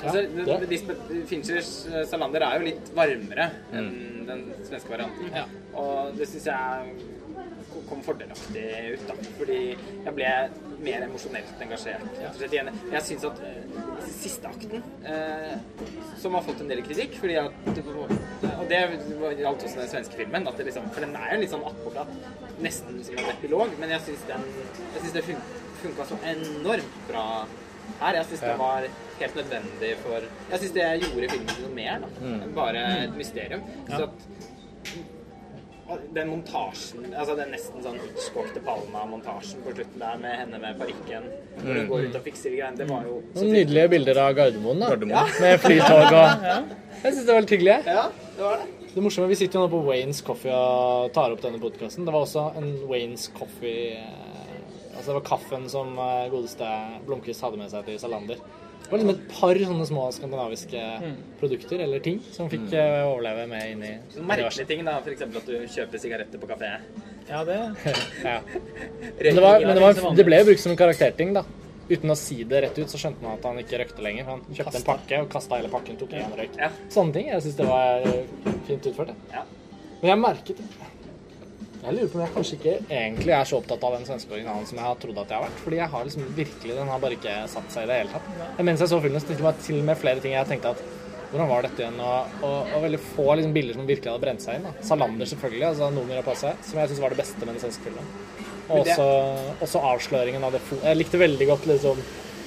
[0.03, 3.91] Altså, Lisbeth Finchers eh, Salander er jo litt varmere enn
[4.27, 5.29] den svenske varianten.
[5.35, 5.45] Ja.
[5.79, 6.95] Og det syns jeg
[7.89, 9.15] kom fordelaktig ut, da.
[9.39, 10.29] Fordi jeg ble
[10.83, 12.03] mer emosjonelt engasjert.
[12.19, 12.73] Jeg.
[12.91, 13.79] Jeg syns at eh,
[14.13, 15.55] siste akten, eh,
[16.21, 18.13] som har fått en del kritikk fordi at det var-
[18.53, 18.79] Og det
[19.41, 20.47] gjaldt også den svenske filmen.
[20.47, 22.13] At det liksom, for den er jo litt sånn attpåklatt.
[22.61, 23.73] Nesten som en epilog.
[23.79, 25.41] Men jeg syns synes det fun
[25.83, 27.45] funka så enormt bra
[27.99, 28.13] her.
[28.19, 28.47] Jeg syns Ja.
[28.53, 28.87] det var
[29.19, 30.19] helt nødvendig for
[30.51, 33.61] Jeg syns det gjorde filmen til noe mer da, enn bare et mysterium.
[33.89, 34.03] Så
[35.93, 40.77] at den montasjen, altså den nesten sånn utskåkte Palma-montasjen på slutten der med henne med
[40.79, 41.25] parykken,
[41.59, 44.31] Når hun går ut og fikser greiene, det var jo så Noen nydelige bilder av
[44.37, 44.93] Gardermoen, da.
[44.93, 45.33] Gardermoen.
[45.43, 46.47] Med flytog og
[47.03, 47.75] Jeg syns det var litt hyggelig.
[47.85, 48.05] Ja,
[48.37, 48.67] det var det.
[48.93, 52.05] Det morsomme, Vi sitter jo nå på Waynes Coffee og tar opp denne podkasten.
[52.07, 54.32] Det var også en Waynes Coffee eh,
[55.03, 56.67] Altså det var kaffen som eh, godeste
[57.03, 58.37] Blomkvist hadde med seg til Salander.
[58.83, 60.83] Det var liksom et par sånne små skandinaviske
[61.41, 63.91] produkter eller ting som fikk eh, overleve med inn i
[64.29, 64.93] merkelige ting, da.
[65.03, 65.25] F.eks.
[65.27, 66.69] at du kjøper sigaretter på kafé.
[67.27, 67.57] Ja, det
[68.29, 68.37] Ja.
[68.47, 71.43] Men, det, var, men det, var, det ble jo brukt som en karakterting, da.
[71.89, 74.29] Uten å si det rett ut, så skjønte man at han ikke røykte lenger.
[74.29, 76.55] Han kjøpte en pakke og kasta hele pakken, tok en røyk.
[76.63, 76.71] Ja.
[76.95, 77.27] Sånne ting.
[77.33, 79.11] Jeg syns det var eh, fint utført.
[79.11, 79.35] jeg.
[79.35, 79.43] Ja.
[79.99, 80.63] Men jeg merket
[81.83, 84.67] Jeg lurer på om jeg kanskje ikke egentlig er så opptatt av den svenske annen
[84.69, 85.63] som jeg har trodd at jeg har vært.
[85.65, 88.29] Fordi jeg har liksom virkelig Den har bare ikke satt seg i det hele tatt.
[88.57, 90.49] Men Mens jeg så filmen, så tenkte jeg meg til og med flere ting jeg
[90.51, 90.85] tenkte at
[91.33, 91.95] hvordan var dette igjen?
[91.97, 94.67] Og, og, og veldig få liksom, bilder som virkelig hadde brent seg inn.
[94.67, 94.73] Da.
[94.85, 98.11] Salander selvfølgelig, altså Noomi Rapace, som jeg syns var det beste med den svenske filmen.
[98.67, 99.07] Og også,
[99.65, 102.03] også avsløringen av det Jeg likte veldig godt liksom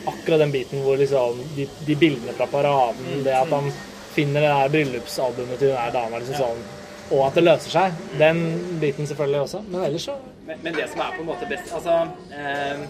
[0.06, 3.68] akkurat den biten hvor liksom de, de bildene fra paraden, det at han
[4.14, 6.62] finner det der bryllupsalbumet til den der dama, liksom sånn,
[7.10, 8.00] og at det løser seg.
[8.18, 8.40] Den
[8.82, 9.60] biten selvfølgelig også.
[9.68, 11.94] Men ellers så Men, men det som er på en måte best Altså
[12.30, 12.82] eh,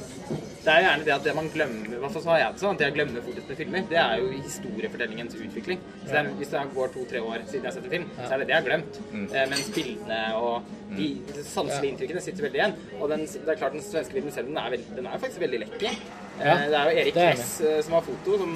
[0.60, 2.50] Det er jo gjerne det at det man glemmer I hvert fall så har jeg
[2.52, 3.86] det sånn at jeg glemmer fortest med filmer.
[3.88, 5.80] Det er jo historiefortellingens utvikling.
[6.02, 8.28] Så det er, Hvis det går to-tre år siden jeg har sett en film, så
[8.28, 8.98] er det det jeg har glemt.
[9.14, 11.08] Eh, mens bildene og de
[11.48, 12.76] sanselige inntrykkene sitter veldig igjen.
[13.00, 15.22] Og den, det er klart den svenske filmen selv den er, veld, den er jo
[15.24, 15.96] faktisk veldig lekker.
[16.42, 18.52] Eh, det er jo Erik er Kress eh, som har foto, som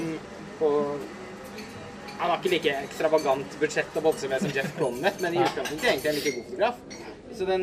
[0.60, 0.70] på
[2.20, 5.92] han har ikke like ekstravagant budsjett og med som Jeff Blondet, men i utgangspunktet er
[5.94, 6.82] egentlig en like god fotograf.
[7.38, 7.62] Så den,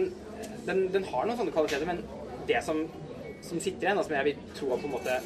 [0.66, 2.02] den, den har noen sånne kvaliteter, men
[2.50, 2.80] det som,
[3.46, 5.20] som sitter igjen, og som jeg vil tro har på en måte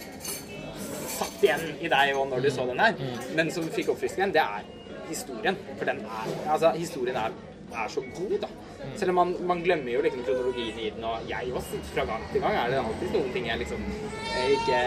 [1.14, 3.00] satt igjen i deg og når du så den her,
[3.38, 4.68] men som fikk oppfriskningen, det er
[5.08, 5.60] historien.
[5.78, 7.40] For den er Altså, historien er,
[7.72, 8.52] er så god, da.
[9.00, 12.28] Selv om man, man glemmer jo liksom kronologien i den, og jeg også fra gang
[12.34, 13.88] til gang er det alltid noen ting jeg liksom
[14.32, 14.82] jeg ikke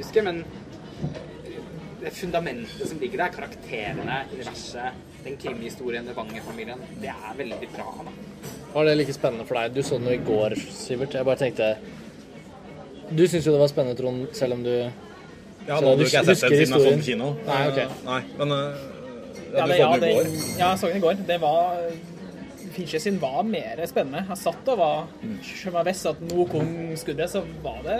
[0.00, 0.44] husker, men
[2.00, 7.86] det fundamentet som ligger der, karakterene, universet, den krimhistorien med Banger-familien, det er veldig bra.
[8.06, 8.14] da.
[8.72, 9.74] var det like spennende for deg.
[9.74, 11.14] Du så den jo i går, Sivert.
[11.14, 11.76] Jeg bare tenkte
[13.10, 16.06] Du syns jo det var spennende, Trond, selv om du Ja, nå hadde du jo
[16.06, 17.32] ikke jeg sett den siden jeg så den på kino.
[17.46, 17.78] Nei, ok.
[17.82, 18.86] Eh, Nei, men eh,
[19.50, 20.30] Ja, ja, det, så ja, den det, i går.
[20.60, 21.20] ja, jeg så den i går.
[21.26, 21.82] Det var
[22.70, 24.22] Fincher sin var mer spennende.
[24.30, 25.08] Jeg satt og var
[25.42, 27.98] Selv om jeg visste at nå kom skuddet, så var det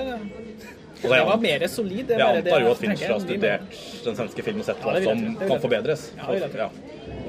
[1.03, 2.07] Det var mer solid.
[2.07, 5.27] Det Jeg antar jo at Fincher har studert den svenske filmen og sett hva som
[5.41, 6.11] kan forbedres.
[6.19, 6.71] Ja.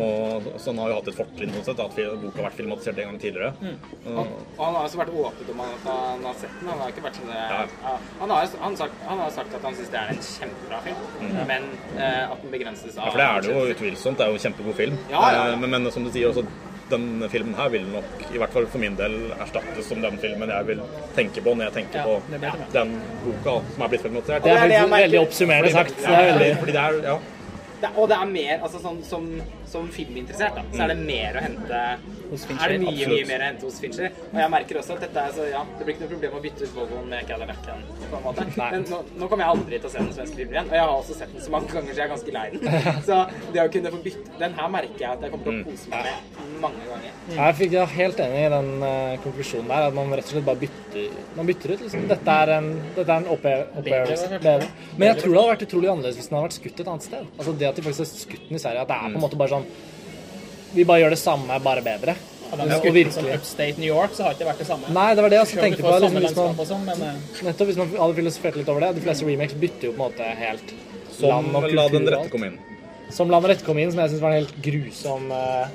[0.02, 3.02] Og, så han har jo hatt et fortrinn sånn sett, at boka har vært filmatisert
[3.02, 3.74] en gang tidligere.
[4.08, 6.70] Og, og han har også vært åpen om at han har sett den.
[6.72, 7.60] Han har ikke vært sånn Ja.
[7.60, 7.96] ja.
[8.22, 11.06] han, har, han, sagt, han har sagt at han syns det er en kjempebra film,
[11.52, 14.20] men eh, at den begrenses av Ja, for det er det jo utvilsomt.
[14.22, 15.00] Det er jo en kjempegod film.
[15.12, 15.46] Ja, ja.
[15.52, 16.46] Eh, Men, men som du sier, også,
[16.92, 20.52] den filmen her vil nok, i hvert fall for min del, erstattes som den filmen
[20.54, 20.82] jeg vil
[21.18, 24.44] tenke på når jeg tenker Ja, på den boka som er blitt filmatisert.
[24.46, 25.98] Det er det er veldig oppsummerende sagt.
[26.00, 27.18] Det er veldig Fordi det er, ja,
[27.82, 29.28] det, Og det er mer altså sånn, som,
[29.72, 31.84] som filminteressert, da, så er det mer å hente
[32.32, 33.12] Hos Er det mye, absolutt.
[33.12, 34.14] mye mer å hente hos Fincher.
[34.32, 36.42] Og jeg merker også at dette er så Ja, det blir ikke noe problem å
[36.46, 37.82] bytte ut Volvoen med Cadillacen.
[38.56, 40.70] Men nå, nå kommer jeg aldri til å se den svenske filmen igjen.
[40.72, 42.62] Og jeg har også sett den så mange ganger, så jeg er ganske lei den.
[43.08, 43.18] Så
[43.56, 45.92] det å kunne få bytte Den her merker jeg at jeg kommer til å kose
[45.92, 47.20] meg med mange ganger.
[47.36, 50.48] Jeg fikk jeg helt enig i den eh, konklusjonen der, at man rett og slett
[50.48, 51.84] bare bytter, man bytter ut.
[51.88, 52.08] Liksom.
[52.12, 54.30] Dette er en, dette er en oppe- opplevelse.
[54.32, 54.72] Bedre, Bedre.
[54.96, 57.08] Men jeg tror det hadde vært utrolig annerledes hvis den hadde vært skutt et annet
[57.10, 57.32] sted.
[57.38, 59.26] Altså Det at de faktisk har skutt den i Sverige, at det er på en
[59.26, 59.61] måte bare sånn
[60.76, 62.16] Vi bare gjør det samme, bare bedre.
[62.52, 63.40] Hadde Ja, han og skutt den som virkelig.
[63.40, 64.94] Upstate New York, så har ikke det vært det samme.
[64.96, 65.92] Nei, det var det jeg tenkte på.
[66.04, 68.90] Liksom, hvis man, sånn, men eh, nettopp hvis man hadde filosofert litt over det.
[68.98, 70.74] De fleste remakes bytter jo på en måte helt
[71.22, 72.60] som land og La den rette komme inn.
[73.12, 75.72] Som La den rette komme inn, som jeg syns var en helt grusom uh,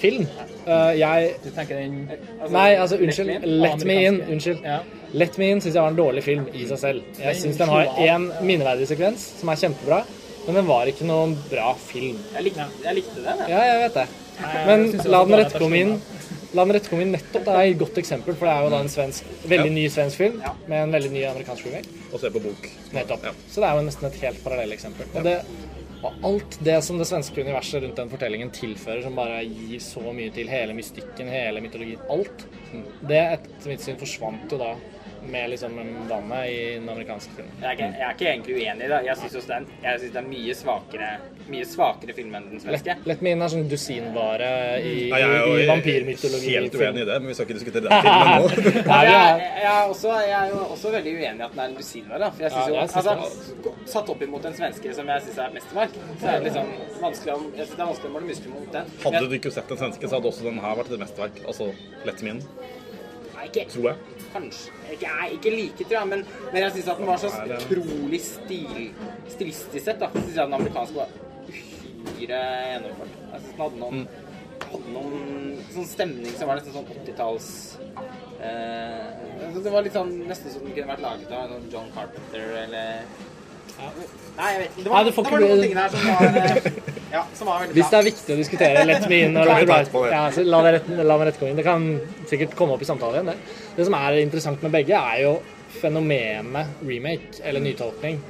[0.00, 0.26] film.
[0.66, 1.96] Uh, jeg du tenker den
[2.50, 3.46] Nei, altså unnskyld.
[3.46, 4.20] Let Me In.
[4.26, 4.66] Unnskyld.
[4.66, 4.80] Ja.
[5.16, 7.10] Let Me In syns jeg var en dårlig film i seg selv.
[7.22, 10.02] Jeg syns den har én minneverdig sekvens som er kjempebra,
[10.46, 12.20] men den var ikke noen bra film.
[12.34, 13.50] Jeg likte, jeg likte den, jeg.
[13.50, 14.06] Ja, jeg vet det.
[14.66, 15.94] Men La den bra rette komme inn.
[16.56, 17.46] La den rette komme inn nettopp.
[17.46, 20.22] Det er et godt eksempel, for det er jo da en svensk, veldig ny svensk
[20.22, 21.94] film med en veldig ny amerikansk remake.
[22.12, 22.68] Og se på bok.
[22.96, 23.26] Nettopp.
[23.50, 25.10] Så det er jo nesten et helt parallelleksempel.
[25.12, 25.36] Og, det,
[26.02, 30.04] og alt det som det svenske universet rundt den fortellingen tilfører, som bare gir så
[30.12, 32.46] mye til hele mystikken, hele mytologien, alt,
[33.08, 34.74] det etter mitt syn forsvant jo da
[35.32, 35.76] med liksom
[36.10, 37.52] vannet i den amerikanske filmen.
[37.62, 39.00] Jeg er, ikke, jeg er ikke egentlig uenig i det.
[39.06, 41.10] Jeg syns det, er det er mye svakere,
[41.52, 42.96] mye svakere film enn den svenske.
[42.96, 44.50] Let, Let Me In er sånn dusinvare
[44.80, 46.54] i, ja, jeg er jo i vampyrmytologi.
[46.56, 48.82] helt uenig i det, men vi skal ikke diskutere den filmen nå.
[48.90, 51.64] Nei, jeg, er, jeg, er også, jeg er jo også veldig uenig i at den
[51.64, 52.32] er en dusinvare.
[52.36, 55.26] For jeg synes Ja, jo, jeg synes altså, Satt opp imot en svenske, som jeg
[55.26, 56.72] syns er mesterverk, så er det liksom
[57.02, 58.90] vanskelig synes det er vanskelig å måle muskler mot den.
[59.04, 61.40] Hadde du ikke sett en svenske, så hadde også den her vært et mesterverk.
[61.46, 61.70] Altså
[62.06, 62.85] Let Me In, Nei,
[63.48, 64.18] ikke, tror jeg.
[64.32, 64.74] Kanskje.
[64.92, 68.20] Ikke, jeg, ikke like, tror jeg, men, men jeg syns at den var så utrolig
[68.24, 68.90] stil,
[69.32, 70.00] stilistisk sett.
[70.02, 70.10] da.
[70.14, 71.14] Jeg synes at den amerikanske var
[71.48, 72.40] uhyre
[72.72, 73.18] gjennomført.
[73.32, 74.02] Jeg synes den hadde noen,
[74.66, 77.48] hadde noen sånn stemning som var nesten sånn 80-talls
[78.40, 79.08] eh,
[79.46, 82.54] altså, Det var litt sånn nesten som den kunne vært laget av sånn John Carpenter
[82.64, 83.04] eller
[83.76, 84.82] Nei, jeg vet ikke.
[84.84, 86.92] Det Nei, var, det får det ikke var noen bli- ting der som var, eh,
[87.12, 87.98] ja, som var veldig hvis det bra.
[88.00, 89.36] er viktig å diskutere lett meg inn.
[89.36, 90.12] og det?
[90.12, 91.56] ja, så La det rett, la meg rett komme inn.
[91.60, 91.86] Det kan
[92.30, 93.60] sikkert komme opp i samtalen igjen, det.
[93.76, 95.34] Det som er interessant med begge, er jo
[95.80, 98.20] fenomenet remake eller nytolkning.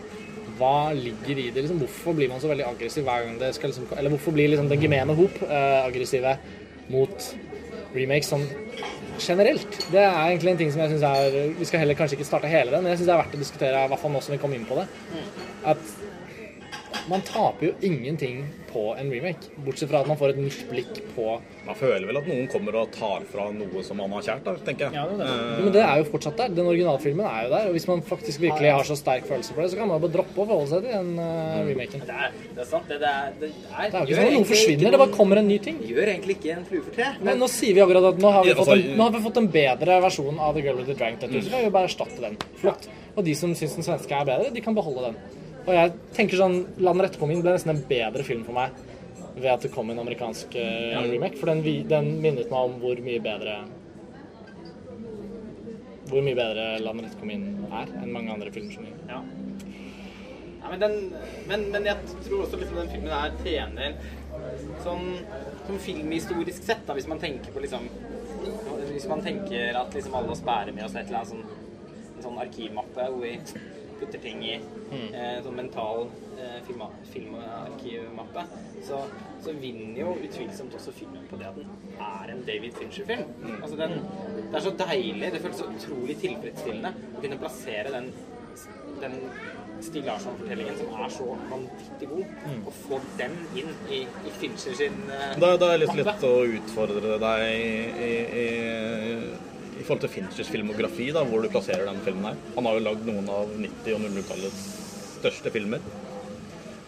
[0.59, 1.63] Hva ligger i det?
[1.67, 4.49] Liksom, hvorfor blir man så veldig aggressiv hver gang det skal liksom, Eller hvorfor blir
[4.49, 6.37] liksom den gemene hop eh, aggressive
[6.89, 7.35] mot
[7.95, 8.47] remakes sånn
[9.23, 9.79] generelt?
[9.93, 12.51] Det er egentlig en ting som jeg syns er Vi skal heller kanskje ikke starte
[12.51, 14.37] hele den, men jeg syns det er verdt å diskutere, i hvert fall nå som
[14.37, 14.87] vi kom inn på det.
[15.75, 15.83] At
[17.11, 20.99] man taper jo ingenting på en remake, bortsett fra at man får et nytt blikk
[21.15, 21.37] på
[21.67, 24.53] Man føler vel at noen kommer og tar fra noe som man har kjært, da,
[24.67, 24.95] tenker jeg.
[24.95, 25.29] Ja, det det.
[25.31, 26.53] Uh, Men det er jo fortsatt der.
[26.55, 27.71] Den originalfilmen er jo der.
[27.71, 30.15] Og hvis man faktisk virkelig har så sterk følelse for det, så kan man bare
[30.15, 32.05] droppe å forholde seg til den uh, remaken.
[32.07, 32.91] Det er, det er sant.
[32.91, 35.03] Det, det er, det er, Det er jo ikke sånn at noe forsvinner, noen, det
[35.03, 35.81] bare kommer en ny ting.
[35.91, 37.09] Gjør egentlig ikke en flue for tre.
[37.31, 39.17] Men nå sier vi akkurat at nå har vi Ja, fått en, altså, nå har
[39.17, 41.71] vi fått en bedre versjon av The Girl with the Dragon Tattoo, så kan vi
[41.71, 42.39] jo bare erstatte den.
[42.61, 42.87] Flott.
[43.17, 45.36] Og de som syns den svenske er bedre, de kan beholde den.
[45.67, 48.75] Og jeg tenker sånn Land rette på min ble nesten en bedre film for meg
[49.37, 51.59] ved at det kom en amerikansk uh, remake, for den,
[51.91, 53.59] den minnet meg om hvor mye bedre
[56.07, 59.03] hvor mye bedre Land rette kom inn er enn mange andre filmer som gjør.
[59.11, 59.21] Ja.
[60.63, 60.97] ja men, den,
[61.51, 63.99] men, men jeg tror også liksom den filmen her tjener
[64.85, 65.07] sånn,
[65.67, 67.89] sånn filmhistorisk sett, da, hvis man tenker på liksom
[68.93, 72.25] Hvis man tenker at liksom alle oss bærer med oss et eller annet sånn, en
[72.25, 73.35] sånn arkivmappe hvor vi
[74.01, 74.55] putter ting i,
[74.93, 76.07] eh, sånn mental
[76.39, 78.45] eh, filma- filmarkivmappe,
[78.87, 79.01] så,
[79.45, 81.75] så vinner jo utvilsomt også filmen på det at den
[82.07, 83.29] er en David Fincher-film.
[83.63, 83.97] Altså den,
[84.39, 88.13] det er så deilig, det føles så utrolig tilfredsstillende å kunne plassere den
[88.97, 89.13] den
[89.85, 92.31] Stig Larsson-fortellingen som er så vanvittig god,
[92.65, 96.15] og få den inn i, i Fincher sin eh, Da, da har jeg lyst mappe.
[96.15, 97.75] litt å utfordre deg i,
[98.07, 98.47] i, i
[99.85, 102.43] forhold til Finchers filmografi, da, hvor du plasserer den filmen her.
[102.57, 104.63] Han har jo lagd noen av 90- og 00-tallets
[105.17, 105.85] største filmer.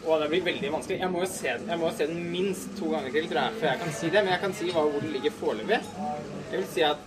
[0.09, 1.01] Å, det blir veldig vanskelig.
[1.03, 3.69] Jeg må jo se, jeg må se den minst to ganger til, tror jeg, før
[3.69, 4.23] jeg kan si det.
[4.23, 5.81] Men jeg kan si hva, hvor den ligger foreløpig.
[6.49, 7.07] Jeg vil si at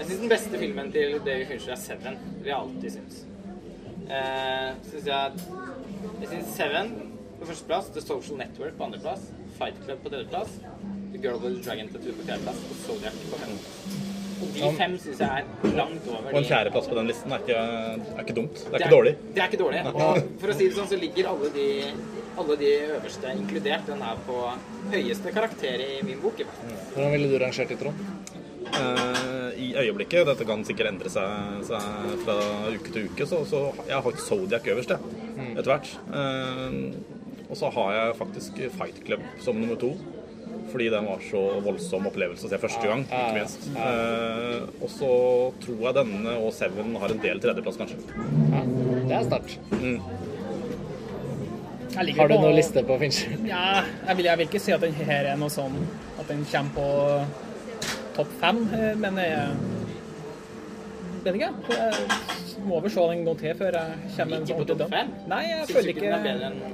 [0.00, 2.20] jeg syns den beste filmen til David Fincher er Seven.
[2.36, 3.18] Det vil jeg alltid synes.
[4.10, 5.32] Eh, synes jeg
[6.20, 6.94] Jeg syns Seven
[7.40, 9.26] på førsteplass, The Social Network på andreplass,
[9.58, 10.56] Fight Club på tredjeplass,
[11.12, 13.99] The Girl with the Dragon Tattoo på fjerdeplass og Zodiac på femteplass.
[14.40, 17.34] Og de fem syns jeg er langt over Og en de fjerdeplass på den listen
[17.34, 17.60] er ikke,
[18.14, 18.56] er ikke dumt.
[18.56, 19.12] Det er det ikke dårlig.
[19.34, 19.82] Det er ikke dårlig.
[19.90, 21.68] Og for å si det sånn, så ligger alle de,
[22.40, 24.40] alle de øverste, inkludert den er på
[24.94, 26.40] høyeste karakter i min bok.
[26.40, 26.82] i hvert fall.
[26.94, 28.04] Hvordan ville du rangert i Trond?
[28.70, 32.36] Uh, I øyeblikket, dette kan sikkert endre seg, seg fra
[32.70, 35.16] uke til uke, så, så jeg har Zodiac øverst, jeg,
[35.56, 35.90] etter hvert.
[36.14, 37.18] Uh,
[37.50, 39.96] og så har jeg faktisk Fight Club som nummer to.
[40.70, 43.68] Fordi den var så voldsom opplevelse å se første gang, ikke minst.
[43.74, 45.12] Eh, og så
[45.64, 47.98] tror jeg denne og Seven har en del tredjeplass, kanskje.
[48.52, 48.62] Ja,
[49.10, 49.58] det er sterkt.
[49.80, 49.98] Mm.
[51.90, 53.34] Har du noen liste på Fincher?
[53.48, 55.74] Ja, jeg vil, jeg vil ikke si at den her er noe sånn
[56.20, 56.88] at den kommer på
[58.14, 59.79] topp fem, eh, men jeg
[61.24, 61.50] vet ikke.
[61.70, 64.78] Jeg må vel se den en gang til før jeg kommer med en sånn ordentlig
[64.80, 65.12] døm.
[65.30, 66.08] Nei, jeg Syns føler ikke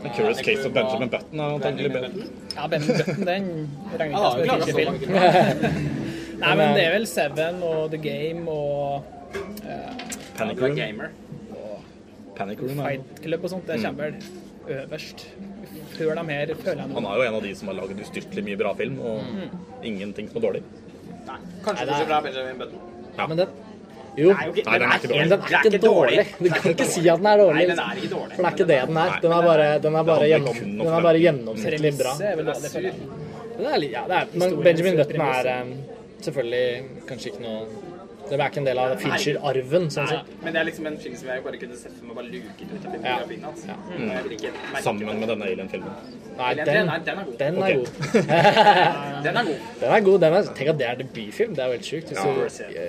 [0.02, 2.10] The Curious Case of Benjamin Button er antagelig bedre.
[2.56, 3.44] Ja, Benjamin Button, den
[4.00, 4.94] regner ikke jo som en Fincher-film.
[6.36, 9.06] Nei, men det er vel Seven og The Game og
[10.36, 11.04] Panic er Room.
[11.56, 11.76] Og
[12.36, 12.82] Panic Room.
[12.82, 13.70] Fight Club og sånt.
[13.70, 14.16] Det kommer vel
[14.82, 15.28] øverst.
[15.96, 18.42] Før de her, føler jeg Han er jo en av de som har laget ustyrtelig
[18.44, 20.62] mye bra film, og ingenting som er dårlig.
[21.26, 22.80] Nei, kanskje ikke så bra Benjamin Button.
[23.16, 23.46] Men Det
[24.16, 25.28] jo Nei, den er ikke dårlig.
[25.28, 26.24] den er ikke dårlig.
[26.38, 27.56] Du kan ikke si at den er dårlig.
[27.58, 28.36] Nei, den er ikke dårlig.
[28.36, 29.18] For det er ikke det den er.
[29.22, 32.12] Den er bare, den er bare, gjennom, den er bare gjennomsnittlig bra.
[34.36, 35.74] Men Benjamin Button er eh,
[36.24, 36.66] selvfølgelig
[37.08, 37.60] kanskje ikke noe
[38.30, 40.30] Det er ikke en del av Fincher-arven, sånn sett.
[40.42, 42.66] men det er liksom en film som jeg bare kunne sett for meg bare luket
[42.74, 43.66] ut av filmografien hans.
[43.66, 43.74] Ja.
[43.74, 44.82] Og jeg Mm.
[44.82, 45.92] Sammen med denne Alien-filmen.
[46.36, 47.38] Nei, Den, den, er, den er god.
[47.38, 47.76] den er Ok.
[47.76, 47.88] god.
[49.26, 49.60] Den er god.
[49.80, 50.22] Den er god.
[50.26, 51.54] Er, tenk at det er debutfilm.
[51.56, 52.10] Det er jo helt sjukt.
[52.12, 52.24] Ja.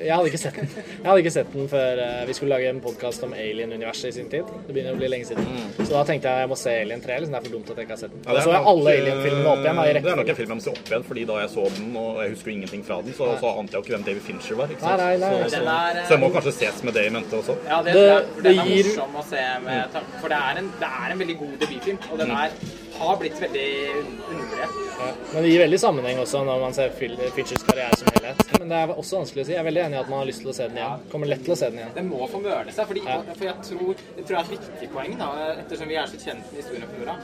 [0.04, 2.68] Jeg hadde ikke sett den Jeg hadde ikke sett den før eh, vi skulle lage
[2.70, 4.44] en podkast om Alien-universet i sin tid.
[4.68, 5.48] Det begynner å bli lenge siden.
[5.80, 7.18] Så da tenkte jeg jeg må se Alien 3.
[7.24, 7.34] Liksom.
[7.34, 8.22] Det er for dumt at jeg ikke har sett den.
[8.28, 9.76] Ja, Da så jeg nok, alle eh, Alien-filmene opp igjen.
[9.80, 11.50] da, i Det er nok en film jeg må se opp igjen, fordi da jeg
[11.56, 13.96] så den, og jeg husker jo ingenting fra den, så, så ante jeg jo ikke
[13.96, 14.68] hvem David Fincher var.
[14.76, 15.02] ikke sant?
[15.02, 15.27] Nei, nei, nei.
[15.28, 17.56] Så, så, er, eh, så jeg må kanskje ses med det i mente også.
[17.68, 20.58] Ja, det, Det- det, den er gir- morsom å se med tanke For det er,
[20.64, 22.52] en, det er en veldig god debutfilm, og den er,
[22.98, 24.78] har blitt veldig un- undervurdert.
[24.98, 25.10] Ja.
[25.34, 28.40] Men det gir veldig sammenheng også når man ser Fitchers karriere som helhet.
[28.60, 29.54] Men det er også vanskelig å si.
[29.54, 31.04] Jeg er veldig enig i at man har lyst til å se den igjen.
[31.12, 31.92] Kommer lett til å se den igjen.
[32.00, 33.20] Den må få møle seg, fordi, Ja.
[33.38, 35.28] for jeg tror, jeg tror det er et viktig poeng, da,
[35.62, 37.16] ettersom vi er så kjent med historien på jorda,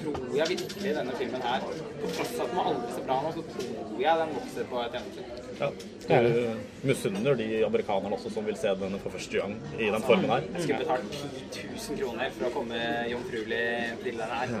[0.00, 1.60] tror jeg virkelig denne filmen her,
[2.00, 4.64] på tross av at den var aldri så bra nå, så tror jeg den vokser
[4.72, 5.39] på et gjennomsnitt.
[5.60, 5.68] Ja.
[6.10, 10.30] Du misunner de amerikanerne også som vil se denne for første gang i den formen
[10.32, 10.46] her.
[10.54, 11.18] Jeg skulle betalt
[11.52, 12.80] 10 000 kroner for å komme
[13.10, 13.60] jomfruelig
[14.02, 14.54] til den her.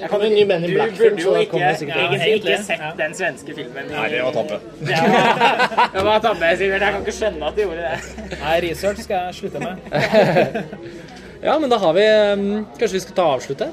[0.00, 1.66] Jeg kan jo en ny Men in Du Black-film, burde så jo da ikke, kommer
[1.68, 2.92] det sikkert Ja, egentlig har ikke sett Ja.
[3.02, 3.90] den svenske filmen.
[3.90, 4.60] i- Nei, det var tabbe.
[4.88, 6.80] Det var, det var tabbe, Sivert.
[6.86, 8.38] Jeg kan ikke skjønne at du gjorde det.
[8.40, 9.76] Nei, research skal jeg slutte med.
[11.42, 12.02] Ja, men da har vi
[12.34, 13.68] um, Kanskje vi skal ta og avslutte?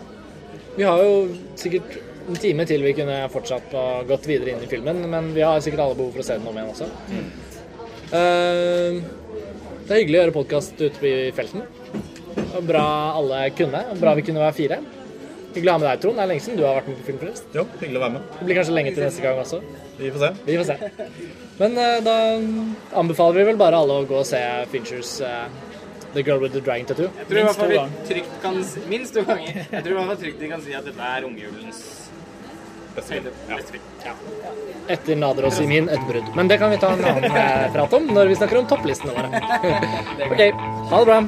[0.76, 1.13] Vi har jo
[1.57, 1.95] sikkert
[2.28, 5.61] en time til vi kunne fortsatt og gått videre inn i filmen, men vi har
[5.63, 6.89] sikkert alle behov for å se den om igjen også.
[8.09, 8.99] Uh,
[9.86, 11.65] det er hyggelig å gjøre podkast ute i felten.
[12.55, 12.86] Og bra
[13.19, 13.82] alle kunne.
[13.93, 14.80] Og bra vi kunne være fire.
[15.55, 16.17] Hyggelig å ha med deg, Trond.
[16.17, 17.45] Det er lenge siden du har vært med på Filmfrelst.
[17.55, 18.32] Jo, hyggelig å være med.
[18.39, 19.61] Det blir kanskje lenge til neste gang også.
[19.99, 20.32] Vi får se.
[20.47, 21.19] Vi får se.
[21.61, 22.15] Men uh, da
[23.03, 24.41] anbefaler vi vel bare alle å gå og se
[24.73, 25.45] Finchers uh,
[26.15, 27.11] The Girl with the Dragon Tattoo.
[27.21, 28.59] Jeg tror i hvert fall vi Minst to trygt kan
[28.91, 29.61] Minst to ganger.
[29.61, 31.86] Jeg tror i hvert fall trygt de kan si at dette er romjulens
[34.88, 36.28] Etter Nader og Simin et brudd.
[36.38, 39.16] Men det kan vi ta en annen eh, prat om når vi snakker om topplistene
[39.18, 39.30] våre.
[40.32, 40.41] OK,
[40.91, 41.20] ha det bra.